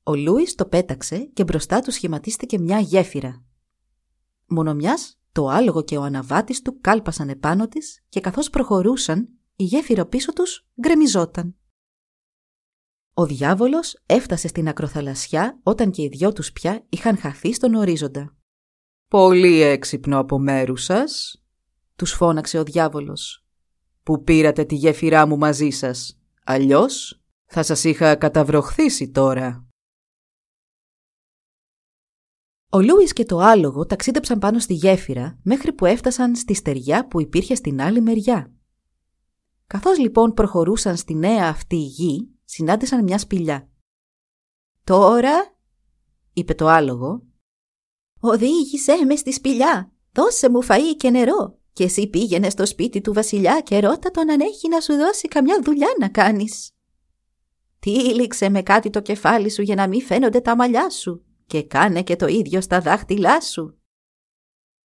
Ο 0.08 0.14
Λούις 0.14 0.54
το 0.54 0.66
πέταξε 0.66 1.18
και 1.18 1.44
μπροστά 1.44 1.80
του 1.80 1.90
σχηματίστηκε 1.90 2.58
μια 2.58 2.78
γέφυρα. 2.78 3.44
Μόνο 4.46 4.74
μιας, 4.74 5.20
το 5.32 5.48
άλογο 5.48 5.84
και 5.84 5.96
ο 5.96 6.02
αναβάτης 6.02 6.62
του 6.62 6.80
κάλπασαν 6.80 7.28
επάνω 7.28 7.68
της 7.68 8.04
και 8.08 8.20
καθώς 8.20 8.50
προχωρούσαν, 8.50 9.28
η 9.56 9.64
γέφυρα 9.64 10.06
πίσω 10.06 10.32
τους 10.32 10.66
γκρεμιζόταν. 10.80 11.56
Ο 13.14 13.26
διάβολος 13.26 14.02
έφτασε 14.06 14.48
στην 14.48 14.68
ακροθαλασσιά 14.68 15.58
όταν 15.62 15.90
και 15.90 16.02
οι 16.02 16.08
δυο 16.08 16.32
τους 16.32 16.52
πια 16.52 16.86
είχαν 16.88 17.16
χαθεί 17.16 17.54
στον 17.54 17.74
ορίζοντα. 17.74 18.36
«Πολύ 19.08 19.60
έξυπνο 19.60 20.18
από 20.18 20.38
μέρους 20.38 20.84
σας», 20.84 21.42
τους 21.96 22.12
φώναξε 22.12 22.58
ο 22.58 22.62
διάβολος. 22.62 23.44
«Που 24.02 24.22
πήρατε 24.22 24.64
τη 24.64 24.74
γέφυρά 24.74 25.26
μου 25.26 25.38
μαζί 25.38 25.70
σας. 25.70 26.18
Αλλιώς 26.44 27.22
θα 27.46 27.62
σας 27.62 27.84
είχα 27.84 28.14
καταβροχθήσει 28.14 29.10
τώρα». 29.10 29.67
Ο 32.70 32.80
Λούις 32.80 33.12
και 33.12 33.24
το 33.24 33.38
άλογο 33.38 33.86
ταξίδεψαν 33.86 34.38
πάνω 34.38 34.58
στη 34.58 34.74
γέφυρα 34.74 35.38
μέχρι 35.42 35.72
που 35.72 35.84
έφτασαν 35.86 36.36
στη 36.36 36.54
στεριά 36.54 37.08
που 37.08 37.20
υπήρχε 37.20 37.54
στην 37.54 37.80
άλλη 37.80 38.00
μεριά. 38.00 38.52
Καθώς 39.66 39.98
λοιπόν 39.98 40.34
προχωρούσαν 40.34 40.96
στη 40.96 41.14
νέα 41.14 41.48
αυτή 41.48 41.76
γη, 41.76 42.28
συνάντησαν 42.44 43.02
μια 43.02 43.18
σπηλιά. 43.18 43.68
«Τώρα», 44.84 45.56
είπε 46.32 46.54
το 46.54 46.66
άλογο, 46.66 47.22
«οδήγησέ 48.20 49.04
με 49.06 49.16
στη 49.16 49.32
σπηλιά, 49.32 49.92
δώσε 50.12 50.50
μου 50.50 50.64
φαΐ 50.64 50.94
και 50.96 51.10
νερό 51.10 51.58
και 51.72 51.84
εσύ 51.84 52.06
πήγαινε 52.06 52.50
στο 52.50 52.66
σπίτι 52.66 53.00
του 53.00 53.12
βασιλιά 53.12 53.60
και 53.60 53.80
ρώτα 53.80 54.10
τον 54.10 54.30
αν 54.30 54.40
έχει 54.40 54.68
να 54.68 54.80
σου 54.80 54.94
δώσει 54.94 55.28
καμιά 55.28 55.60
δουλειά 55.62 55.88
να 56.00 56.08
κάνεις. 56.08 56.70
Τύλιξε 57.78 58.48
με 58.48 58.62
κάτι 58.62 58.90
το 58.90 59.00
κεφάλι 59.00 59.50
σου 59.50 59.62
για 59.62 59.74
να 59.74 59.88
μην 59.88 60.02
φαίνονται 60.02 60.40
τα 60.40 60.56
μαλλιά 60.56 60.90
σου 60.90 61.27
και 61.48 61.62
κάνε 61.62 62.02
και 62.02 62.16
το 62.16 62.26
ίδιο 62.26 62.60
στα 62.60 62.80
δάχτυλά 62.80 63.40
σου. 63.40 63.78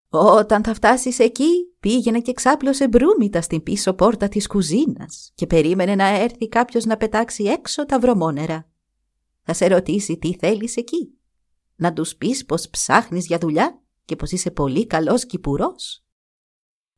Όταν 0.08 0.62
θα 0.62 0.74
φτάσεις 0.74 1.18
εκεί, 1.18 1.74
πήγαινε 1.80 2.20
και 2.20 2.32
ξάπλωσε 2.32 2.88
μπρούμητα 2.88 3.40
στην 3.40 3.62
πίσω 3.62 3.94
πόρτα 3.94 4.28
της 4.28 4.46
κουζίνας 4.46 5.32
και 5.34 5.46
περίμενε 5.46 5.94
να 5.94 6.06
έρθει 6.06 6.48
κάποιος 6.48 6.84
να 6.84 6.96
πετάξει 6.96 7.44
έξω 7.44 7.86
τα 7.86 7.98
βρωμόνερα. 7.98 8.70
Θα 9.42 9.52
σε 9.52 9.66
ρωτήσει 9.66 10.18
τι 10.18 10.36
θέλεις 10.38 10.76
εκεί. 10.76 11.18
Να 11.76 11.92
τους 11.92 12.16
πεις 12.16 12.44
πως 12.44 12.68
ψάχνεις 12.68 13.26
για 13.26 13.38
δουλειά 13.38 13.82
και 14.04 14.16
πως 14.16 14.30
είσαι 14.30 14.50
πολύ 14.50 14.86
καλός 14.86 15.26
κυπουρός. 15.26 16.04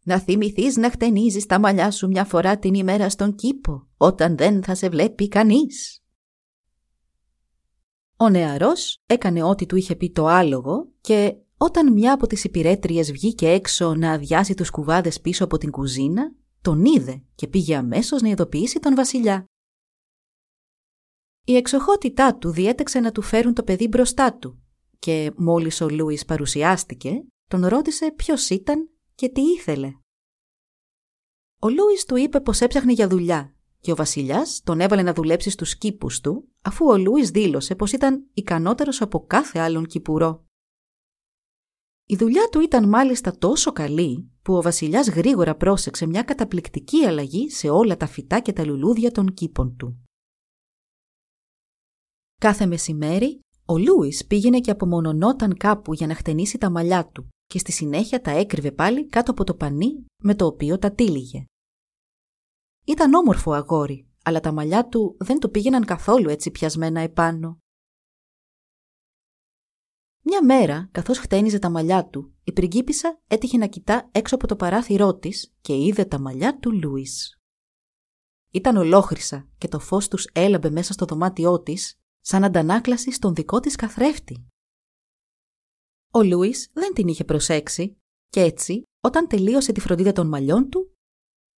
Να 0.03 0.19
θυμηθείς 0.19 0.77
να 0.77 0.91
χτενίζεις 0.91 1.47
τα 1.47 1.59
μαλλιά 1.59 1.91
σου 1.91 2.07
μια 2.07 2.25
φορά 2.25 2.59
την 2.59 2.75
ημέρα 2.75 3.09
στον 3.09 3.35
κήπο, 3.35 3.89
όταν 3.97 4.37
δεν 4.37 4.63
θα 4.63 4.75
σε 4.75 4.89
βλέπει 4.89 5.29
κανείς. 5.29 6.02
Ο 8.23 8.29
νεαρός 8.29 8.99
έκανε 9.07 9.43
ό,τι 9.43 9.67
του 9.67 9.77
είχε 9.77 9.97
πει 9.97 10.11
το 10.11 10.27
άλογο 10.27 10.93
και 11.01 11.37
Όταν 11.57 11.93
μια 11.93 12.13
από 12.13 12.27
τις 12.27 12.45
υπηρέτριες 12.45 13.13
βγήκε 13.13 13.49
έξω 13.49 13.95
να 13.95 14.13
αδειάσει 14.13 14.55
τους 14.55 14.71
κουβάδες 14.71 15.21
πίσω 15.21 15.45
από 15.45 15.59
την 15.59 15.71
κουζίνα, 15.71 16.35
τον 16.61 16.85
είδε 16.85 17.23
και 17.35 17.47
πήγε 17.47 17.77
αμέσως 17.77 18.23
να 18.23 18.29
ειδοποιήσει 18.29 18.79
τον 18.79 18.95
βασιλιά. 18.95 19.45
Η 21.45 21.57
εξοχότητά 21.57 22.37
του 22.37 22.51
διέταξε 22.51 23.01
να 23.01 23.13
του 23.13 23.23
φέρουν 23.23 23.55
το 23.55 23.63
παιδί 23.63 23.89
μπροστά 23.89 24.35
του 24.35 24.63
και 24.99 25.33
μόλις 25.37 25.81
ο 25.81 25.89
Λούις 25.89 26.25
παρουσιάστηκε, 26.25 27.25
τον 27.49 27.67
ρώτησε 27.67 28.13
ποιος 28.17 28.51
ήταν 28.51 28.91
και 29.15 29.29
τι 29.29 29.41
ήθελε. 29.41 29.93
Ο 31.59 31.69
Λούις 31.69 32.05
του 32.05 32.17
είπε 32.17 32.41
πως 32.41 32.61
έψαχνε 32.61 32.93
για 32.93 33.09
δουλειά 33.09 33.55
και 33.81 33.93
ο 33.93 33.95
βασιλιάς 33.95 34.61
τον 34.65 34.81
έβαλε 34.81 35.03
να 35.03 35.13
δουλέψει 35.13 35.51
στους 35.51 35.79
κήπους 35.79 36.21
του 36.21 36.52
αφού 36.63 36.87
ο 36.87 36.97
Λούις 36.97 37.31
δήλωσε 37.31 37.75
πως 37.75 37.93
ήταν 37.93 38.27
ικανότερος 38.35 39.01
από 39.01 39.27
κάθε 39.27 39.59
άλλον 39.59 39.87
κυπουρό. 39.87 40.45
Η 42.07 42.17
δουλειά 42.17 42.49
του 42.49 42.61
ήταν 42.61 42.89
μάλιστα 42.89 43.39
τόσο 43.39 43.73
καλή 43.73 44.31
που 44.43 44.55
ο 44.55 44.63
βασιλιάς 44.63 45.09
γρήγορα 45.09 45.57
πρόσεξε 45.57 46.07
μια 46.07 46.23
καταπληκτική 46.23 47.05
αλλαγή 47.05 47.51
σε 47.51 47.69
όλα 47.69 47.97
τα 47.97 48.07
φυτά 48.07 48.41
και 48.41 48.53
τα 48.53 48.65
λουλούδια 48.65 49.11
των 49.11 49.35
κήπων 49.35 49.77
του. 49.77 50.07
Κάθε 52.41 52.67
μεσημέρι, 52.67 53.41
ο 53.65 53.79
Λούις 53.79 54.27
πήγαινε 54.27 54.61
και 54.61 54.71
απομονωνόταν 54.71 55.57
κάπου 55.57 55.93
για 55.93 56.07
να 56.07 56.15
χτενίσει 56.15 56.59
τα 56.59 56.71
μαλλιά 56.71 57.07
του 57.09 57.29
και 57.47 57.59
στη 57.59 57.73
συνέχεια 57.73 58.21
τα 58.21 58.31
έκρυβε 58.31 58.73
πάλι 58.73 59.07
κάτω 59.07 59.31
από 59.31 59.45
το 59.45 59.55
πανί 59.55 60.05
με 60.23 60.35
το 60.35 60.47
οποίο 60.47 60.79
τα 60.79 60.93
τύλιγε. 60.93 61.45
Ήταν 62.85 63.15
όμορφο 63.15 63.53
αγόρι, 63.53 64.12
αλλά 64.23 64.41
τα 64.41 64.53
μαλλιά 64.53 64.89
του 64.89 65.17
δεν 65.19 65.39
του 65.39 65.51
πήγαιναν 65.51 65.85
καθόλου 65.85 66.29
έτσι 66.29 66.51
πιασμένα 66.51 67.01
επάνω. 67.01 67.61
Μια 70.25 70.45
μέρα, 70.45 70.89
καθώς 70.93 71.19
χτένιζε 71.19 71.59
τα 71.59 71.71
μαλλιά 71.71 72.09
του, 72.09 72.35
η 72.45 72.53
πριγκίπισσα 72.53 73.21
έτυχε 73.27 73.57
να 73.59 73.67
κοιτά 73.67 74.09
έξω 74.13 74.35
από 74.35 74.47
το 74.47 74.57
παράθυρό 74.57 75.17
της 75.17 75.55
και 75.61 75.77
είδε 75.77 76.05
τα 76.05 76.21
μαλλιά 76.21 76.59
του 76.59 76.73
Λούις. 76.73 77.41
Ήταν 78.51 78.77
ολόχρυσα 78.77 79.49
και 79.59 79.69
το 79.69 79.79
φως 79.79 80.09
τους 80.09 80.29
έλαμπε 80.33 80.71
μέσα 80.71 80.93
στο 80.93 81.05
δωμάτιό 81.05 81.63
της 81.63 82.01
σαν 82.21 82.45
αντανάκλαση 82.45 83.13
στον 83.13 83.35
δικό 83.35 83.61
της 83.61 83.77
καθρέφτη. 83.77 84.47
Ο 86.13 86.23
Λούις 86.23 86.71
δεν 86.73 86.95
την 86.95 87.09
είχε 87.09 87.25
προσέξει 87.25 87.97
και 88.29 88.41
έτσι, 88.41 88.83
όταν 89.01 89.29
τελείωσε 89.29 89.73
τη 89.73 89.81
φροντίδα 89.81 90.13
των 90.13 90.29
μαλλιών 90.29 90.69
του, 90.69 90.97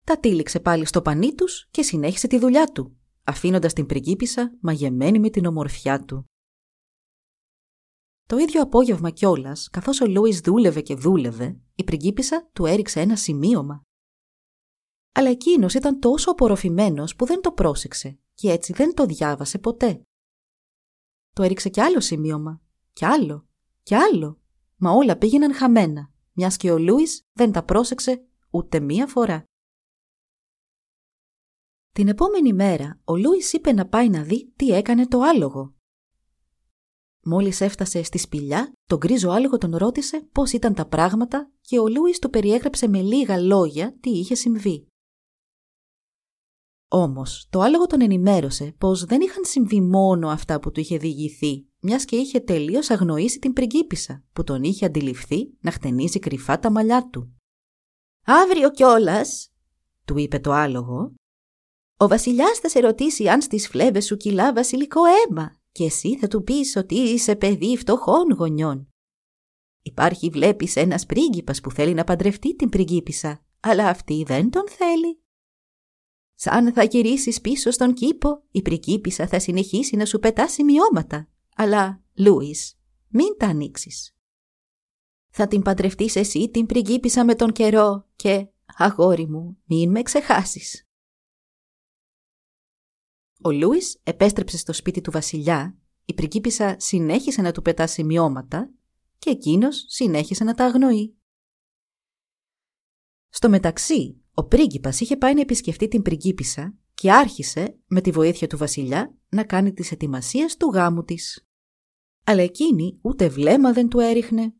τα 0.04 0.18
τύλιξε 0.18 0.60
πάλι 0.60 0.84
στο 0.84 1.02
πανί 1.02 1.34
τους 1.34 1.68
και 1.70 1.82
συνέχισε 1.82 2.26
τη 2.26 2.38
δουλειά 2.38 2.66
του, 2.66 2.96
αφήνοντας 3.24 3.72
την 3.72 3.86
πριγκίπισσα 3.86 4.56
μαγεμένη 4.60 5.18
με 5.18 5.30
την 5.30 5.46
ομορφιά 5.46 6.04
του. 6.04 6.28
Το 8.26 8.36
ίδιο 8.36 8.62
απόγευμα 8.62 9.10
κιόλας, 9.10 9.68
καθώς 9.70 10.00
ο 10.00 10.06
Λούις 10.06 10.40
δούλευε 10.40 10.80
και 10.80 10.94
δούλευε, 10.94 11.60
η 11.74 11.84
πριγκίπισσα 11.84 12.48
του 12.52 12.66
έριξε 12.66 13.00
ένα 13.00 13.16
σημείωμα. 13.16 13.82
Αλλά 15.12 15.28
εκείνος 15.28 15.74
ήταν 15.74 16.00
τόσο 16.00 16.30
απορροφημένος 16.30 17.16
που 17.16 17.26
δεν 17.26 17.40
το 17.40 17.52
πρόσεξε 17.52 18.18
και 18.34 18.50
έτσι 18.50 18.72
δεν 18.72 18.94
το 18.94 19.06
διάβασε 19.06 19.58
ποτέ. 19.58 20.02
Το 21.32 21.42
έριξε 21.42 21.68
κι 21.68 21.80
άλλο 21.80 22.00
σημείωμα, 22.00 22.60
κι 22.92 23.04
άλλο, 23.04 23.46
κι 23.82 23.94
άλλο, 23.94 24.40
μα 24.76 24.90
όλα 24.90 25.16
πήγαιναν 25.16 25.54
χαμένα, 25.54 26.12
μιας 26.32 26.56
και 26.56 26.70
ο 26.70 26.78
Λούις 26.78 27.22
δεν 27.32 27.52
τα 27.52 27.64
πρόσεξε 27.64 28.24
ούτε 28.50 28.80
μία 28.80 29.06
φορά. 29.06 29.44
Την 31.94 32.08
επόμενη 32.08 32.52
μέρα, 32.52 33.00
ο 33.04 33.16
Λούις 33.16 33.52
είπε 33.52 33.72
να 33.72 33.86
πάει 33.86 34.08
να 34.08 34.22
δει 34.22 34.52
τι 34.56 34.68
έκανε 34.68 35.06
το 35.06 35.20
άλογο 35.20 35.74
Μόλις 37.22 37.60
έφτασε 37.60 38.02
στη 38.02 38.18
σπηλιά, 38.18 38.72
τον 38.86 38.98
γκρίζο 38.98 39.30
άλογο 39.30 39.58
τον 39.58 39.76
ρώτησε 39.76 40.28
πώς 40.32 40.52
ήταν 40.52 40.74
τα 40.74 40.86
πράγματα 40.86 41.50
και 41.60 41.78
ο 41.78 41.88
Λούις 41.88 42.18
του 42.18 42.30
περιέγραψε 42.30 42.88
με 42.88 43.00
λίγα 43.00 43.38
λόγια 43.38 43.96
τι 44.00 44.10
είχε 44.10 44.34
συμβεί. 44.34 44.86
Όμως, 46.88 47.46
το 47.50 47.60
άλογο 47.60 47.86
τον 47.86 48.00
ενημέρωσε 48.00 48.74
πως 48.78 49.04
δεν 49.04 49.20
είχαν 49.20 49.44
συμβεί 49.44 49.80
μόνο 49.80 50.28
αυτά 50.28 50.60
που 50.60 50.70
του 50.70 50.80
είχε 50.80 50.98
διηγηθεί, 50.98 51.66
μιας 51.80 52.04
και 52.04 52.16
είχε 52.16 52.40
τελείως 52.40 52.90
αγνοήσει 52.90 53.38
την 53.38 53.52
πριγκίπισσα, 53.52 54.24
που 54.32 54.44
τον 54.44 54.62
είχε 54.62 54.86
αντιληφθεί 54.86 55.56
να 55.60 55.70
χτενίζει 55.70 56.18
κρυφά 56.18 56.58
τα 56.58 56.70
μαλλιά 56.70 57.08
του. 57.12 57.34
«Αύριο 58.24 58.70
κιόλας, 58.70 59.52
του 60.04 60.18
είπε 60.18 60.38
το 60.38 60.52
άλογο, 60.52 61.14
«ο 61.96 62.08
βασιλιάς 62.08 62.58
θα 62.58 62.68
σε 62.68 62.80
ρωτήσει 62.80 63.28
αν 63.28 63.42
στις 63.42 63.68
φλέβες 63.68 64.06
σου 64.06 64.16
κυλά 64.16 64.52
βασιλικό 64.52 65.00
αίμα 65.04 65.56
και 65.72 65.84
εσύ 65.84 66.18
θα 66.18 66.28
του 66.28 66.42
πεις 66.42 66.76
ότι 66.76 66.94
είσαι 66.94 67.36
παιδί 67.36 67.76
φτωχών 67.76 68.32
γονιών. 68.32 68.88
Υπάρχει 69.82 70.28
βλέπεις 70.28 70.76
ένας 70.76 71.06
πρίγκιπας 71.06 71.60
που 71.60 71.70
θέλει 71.70 71.94
να 71.94 72.04
παντρευτεί 72.04 72.56
την 72.56 72.68
πριγκίπισσα, 72.68 73.44
αλλά 73.60 73.88
αυτή 73.88 74.22
δεν 74.26 74.50
τον 74.50 74.68
θέλει. 74.68 75.22
Σαν 76.34 76.72
θα 76.72 76.82
γυρίσεις 76.82 77.40
πίσω 77.40 77.70
στον 77.70 77.94
κήπο, 77.94 78.42
η 78.50 78.62
πριγκίπισσα 78.62 79.26
θα 79.26 79.38
συνεχίσει 79.38 79.96
να 79.96 80.04
σου 80.04 80.18
πετά 80.18 80.48
σημειώματα. 80.48 81.28
Αλλά, 81.56 82.02
Λούις, 82.14 82.78
μην 83.08 83.36
τα 83.38 83.46
ανοίξεις. 83.46 84.14
Θα 85.28 85.48
την 85.48 85.62
παντρευτείς 85.62 86.16
εσύ 86.16 86.50
την 86.50 86.66
πριγκίπισσα 86.66 87.24
με 87.24 87.34
τον 87.34 87.52
καιρό 87.52 88.06
και, 88.16 88.48
αγόρι 88.76 89.26
μου, 89.26 89.58
μην 89.64 89.90
με 89.90 90.02
ξεχάσεις. 90.02 90.83
Ο 93.46 93.50
Λούις 93.50 94.00
επέστρεψε 94.02 94.56
στο 94.56 94.72
σπίτι 94.72 95.00
του 95.00 95.10
βασιλιά, 95.10 95.78
η 96.04 96.14
πριγκίπισσα 96.14 96.76
συνέχισε 96.78 97.42
να 97.42 97.52
του 97.52 97.62
πετά 97.62 97.86
σημειώματα 97.86 98.70
και 99.18 99.30
εκείνος 99.30 99.84
συνέχισε 99.88 100.44
να 100.44 100.54
τα 100.54 100.64
αγνοεί. 100.64 101.16
Στο 103.28 103.48
μεταξύ, 103.48 104.22
ο 104.34 104.44
πρίγκιπας 104.44 105.00
είχε 105.00 105.16
πάει 105.16 105.34
να 105.34 105.40
επισκεφτεί 105.40 105.88
την 105.88 106.02
πριγκίπισσα 106.02 106.74
και 106.94 107.12
άρχισε, 107.12 107.78
με 107.86 108.00
τη 108.00 108.10
βοήθεια 108.10 108.46
του 108.46 108.56
βασιλιά, 108.56 109.16
να 109.28 109.44
κάνει 109.44 109.72
τις 109.72 109.92
ετοιμασίες 109.92 110.56
του 110.56 110.66
γάμου 110.66 111.04
της. 111.04 111.48
Αλλά 112.24 112.42
εκείνη 112.42 112.98
ούτε 113.02 113.28
βλέμμα 113.28 113.72
δεν 113.72 113.88
του 113.88 113.98
έριχνε. 113.98 114.54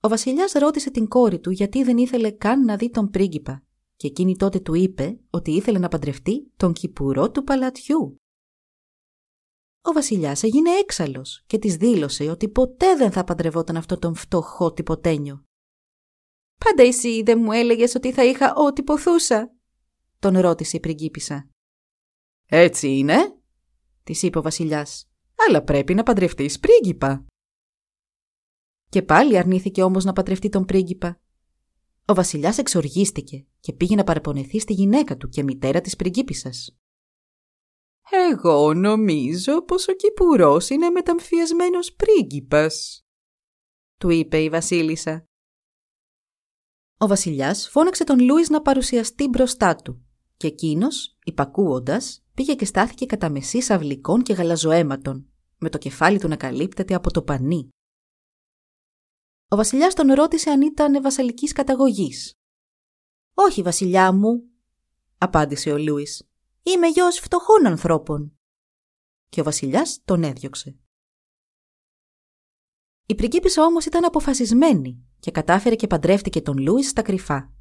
Ο 0.00 0.08
βασιλιάς 0.08 0.52
ρώτησε 0.52 0.90
την 0.90 1.08
κόρη 1.08 1.40
του 1.40 1.50
γιατί 1.50 1.82
δεν 1.82 1.96
ήθελε 1.96 2.30
καν 2.30 2.64
να 2.64 2.76
δει 2.76 2.90
τον 2.90 3.10
πρίγκιπα 3.10 3.67
και 3.98 4.06
εκείνη 4.06 4.36
τότε 4.36 4.60
του 4.60 4.74
είπε 4.74 5.20
ότι 5.30 5.50
ήθελε 5.50 5.78
να 5.78 5.88
παντρευτεί 5.88 6.52
τον 6.56 6.72
κυπουρό 6.72 7.30
του 7.30 7.44
παλατιού. 7.44 8.16
Ο 9.82 9.92
βασιλιάς 9.92 10.42
έγινε 10.42 10.70
έξαλλος 10.70 11.42
και 11.46 11.58
της 11.58 11.76
δήλωσε 11.76 12.30
ότι 12.30 12.48
ποτέ 12.48 12.96
δεν 12.96 13.12
θα 13.12 13.24
παντρευόταν 13.24 13.76
αυτό 13.76 13.98
τον 13.98 14.14
φτωχό 14.14 14.72
τυποτένιο. 14.72 15.44
«Πάντα 16.64 16.82
εσύ 16.82 17.22
δεν 17.22 17.38
μου 17.38 17.52
έλεγες 17.52 17.94
ότι 17.94 18.12
θα 18.12 18.24
είχα 18.24 18.54
ό,τι 18.54 18.82
ποθούσα», 18.82 19.56
τον 20.18 20.38
ρώτησε 20.38 20.76
η 20.76 20.80
πριγκίπισσα. 20.80 21.48
«Έτσι 22.46 22.88
είναι», 22.88 23.38
της 24.04 24.22
είπε 24.22 24.38
ο 24.38 24.42
βασιλιάς, 24.42 25.10
«αλλά 25.48 25.62
πρέπει 25.62 25.94
να 25.94 26.02
παντρευτείς 26.02 26.58
πρίγκιπα». 26.58 27.26
Και 28.88 29.02
πάλι 29.02 29.38
αρνήθηκε 29.38 29.82
όμως 29.82 30.04
να 30.04 30.12
παντρευτεί 30.12 30.48
τον 30.48 30.64
πρίγκιπα 30.64 31.20
ο 32.10 32.14
βασιλιάς 32.14 32.58
εξοργίστηκε 32.58 33.46
και 33.60 33.72
πήγε 33.72 33.94
να 33.94 34.04
παραπονεθεί 34.04 34.60
στη 34.60 34.72
γυναίκα 34.72 35.16
του 35.16 35.28
και 35.28 35.42
μητέρα 35.42 35.80
της 35.80 35.96
πριγκίπισσας. 35.96 36.76
«Εγώ 38.30 38.74
νομίζω 38.74 39.62
πως 39.62 39.88
ο 39.88 39.92
Κυπουρός 39.92 40.68
είναι 40.70 40.90
μεταμφιεσμένος 40.90 41.92
πρίγκιπας», 41.92 43.02
του 43.98 44.10
είπε 44.10 44.38
η 44.38 44.48
βασίλισσα. 44.48 45.24
Ο 46.98 47.06
βασιλιάς 47.06 47.68
φώναξε 47.68 48.04
τον 48.04 48.20
Λούις 48.20 48.48
να 48.48 48.62
παρουσιαστεί 48.62 49.28
μπροστά 49.28 49.76
του 49.76 50.02
και 50.36 50.46
εκείνος, 50.46 51.16
υπακούοντας, 51.24 52.24
πήγε 52.34 52.54
και 52.54 52.64
στάθηκε 52.64 53.06
κατά 53.06 53.30
μεσής 53.30 53.70
αυλικών 53.70 54.22
και 54.22 54.32
γαλαζοαίματων, 54.32 55.28
με 55.58 55.68
το 55.68 55.78
κεφάλι 55.78 56.18
του 56.18 56.28
να 56.28 56.36
καλύπτεται 56.36 56.94
από 56.94 57.10
το 57.10 57.22
πανί. 57.22 57.68
Ο 59.50 59.56
βασιλιάς 59.56 59.94
τον 59.94 60.12
ρώτησε 60.12 60.50
αν 60.50 60.60
ήταν 60.60 61.02
βασαλικής 61.02 61.52
καταγωγής. 61.52 62.38
«Όχι, 63.34 63.62
βασιλιά 63.62 64.12
μου», 64.12 64.42
απάντησε 65.18 65.70
ο 65.70 65.78
Λούις. 65.78 66.28
«Είμαι 66.62 66.88
γιος 66.88 67.18
φτωχών 67.18 67.66
ανθρώπων». 67.66 68.38
Και 69.28 69.40
ο 69.40 69.44
βασιλιάς 69.44 70.00
τον 70.04 70.22
έδιωξε. 70.22 70.78
Η 73.06 73.14
πριγκίπισσα 73.14 73.64
όμως 73.64 73.84
ήταν 73.84 74.04
αποφασισμένη 74.04 75.04
και 75.20 75.30
κατάφερε 75.30 75.74
και 75.74 75.86
παντρεύτηκε 75.86 76.40
τον 76.40 76.58
Λούις 76.58 76.88
στα 76.88 77.02
κρυφά. 77.02 77.52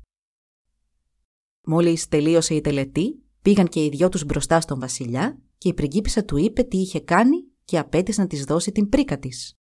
Μόλις 1.62 2.08
τελείωσε 2.08 2.56
η 2.56 2.62
τελετή, 2.62 3.24
πήγαν 3.42 3.68
και 3.68 3.84
οι 3.84 3.90
δυο 3.90 4.10
τους 4.10 4.24
μπροστά 4.24 4.62
στον 4.62 4.80
βασιλιά 4.80 5.42
και 5.58 5.70
η 5.70 5.74
πριγκίπισσα 5.74 6.26
του 6.26 6.38
είπε 6.38 6.64
τι 6.64 6.78
είχε 6.78 7.00
κάνει 7.00 7.48
και 7.66 7.78
απέτησε 7.78 8.22
να 8.22 8.28
της 8.28 8.44
δώσει 8.44 8.72
την 8.72 8.90
πρίκα 8.90 9.20
της. 9.20 9.57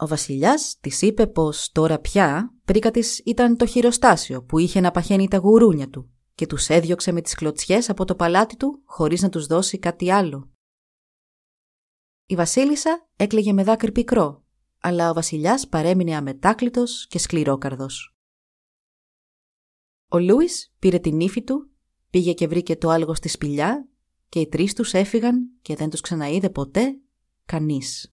Ο 0.00 0.06
βασιλιάς 0.06 0.78
της 0.80 1.02
είπε 1.02 1.26
πως 1.26 1.70
τώρα 1.72 1.98
πια 1.98 2.54
πρίκα 2.64 2.90
τη 2.90 3.00
ήταν 3.24 3.56
το 3.56 3.66
χειροστάσιο 3.66 4.42
που 4.44 4.58
είχε 4.58 4.80
να 4.80 4.90
παχαίνει 4.90 5.28
τα 5.28 5.36
γουρούνια 5.36 5.88
του 5.88 6.10
και 6.34 6.46
τους 6.46 6.68
έδιωξε 6.68 7.12
με 7.12 7.20
τις 7.20 7.34
κλωτσιές 7.34 7.90
από 7.90 8.04
το 8.04 8.14
παλάτι 8.14 8.56
του 8.56 8.82
χωρίς 8.84 9.22
να 9.22 9.28
τους 9.28 9.46
δώσει 9.46 9.78
κάτι 9.78 10.12
άλλο. 10.12 10.50
Η 12.26 12.34
βασίλισσα 12.34 13.08
έκλαιγε 13.16 13.52
με 13.52 13.62
δάκρυ 13.62 13.92
πικρό 13.92 14.42
αλλά 14.80 15.10
ο 15.10 15.14
βασιλιάς 15.14 15.68
παρέμεινε 15.68 16.16
αμετάκλητος 16.16 17.06
και 17.08 17.18
σκληρόκαρδος. 17.18 18.16
Ο 20.08 20.18
Λούις 20.18 20.74
πήρε 20.78 20.98
την 20.98 21.20
ύφη 21.20 21.42
του, 21.42 21.70
πήγε 22.10 22.32
και 22.32 22.46
βρήκε 22.46 22.76
το 22.76 22.88
άλογο 22.88 23.14
στη 23.14 23.28
σπηλιά 23.28 23.88
και 24.28 24.40
οι 24.40 24.48
τρεις 24.48 24.74
τους 24.74 24.92
έφυγαν 24.92 25.50
και 25.62 25.76
δεν 25.76 25.90
τους 25.90 26.00
ξαναείδε 26.00 26.50
ποτέ 26.50 26.98
κανείς. 27.44 28.12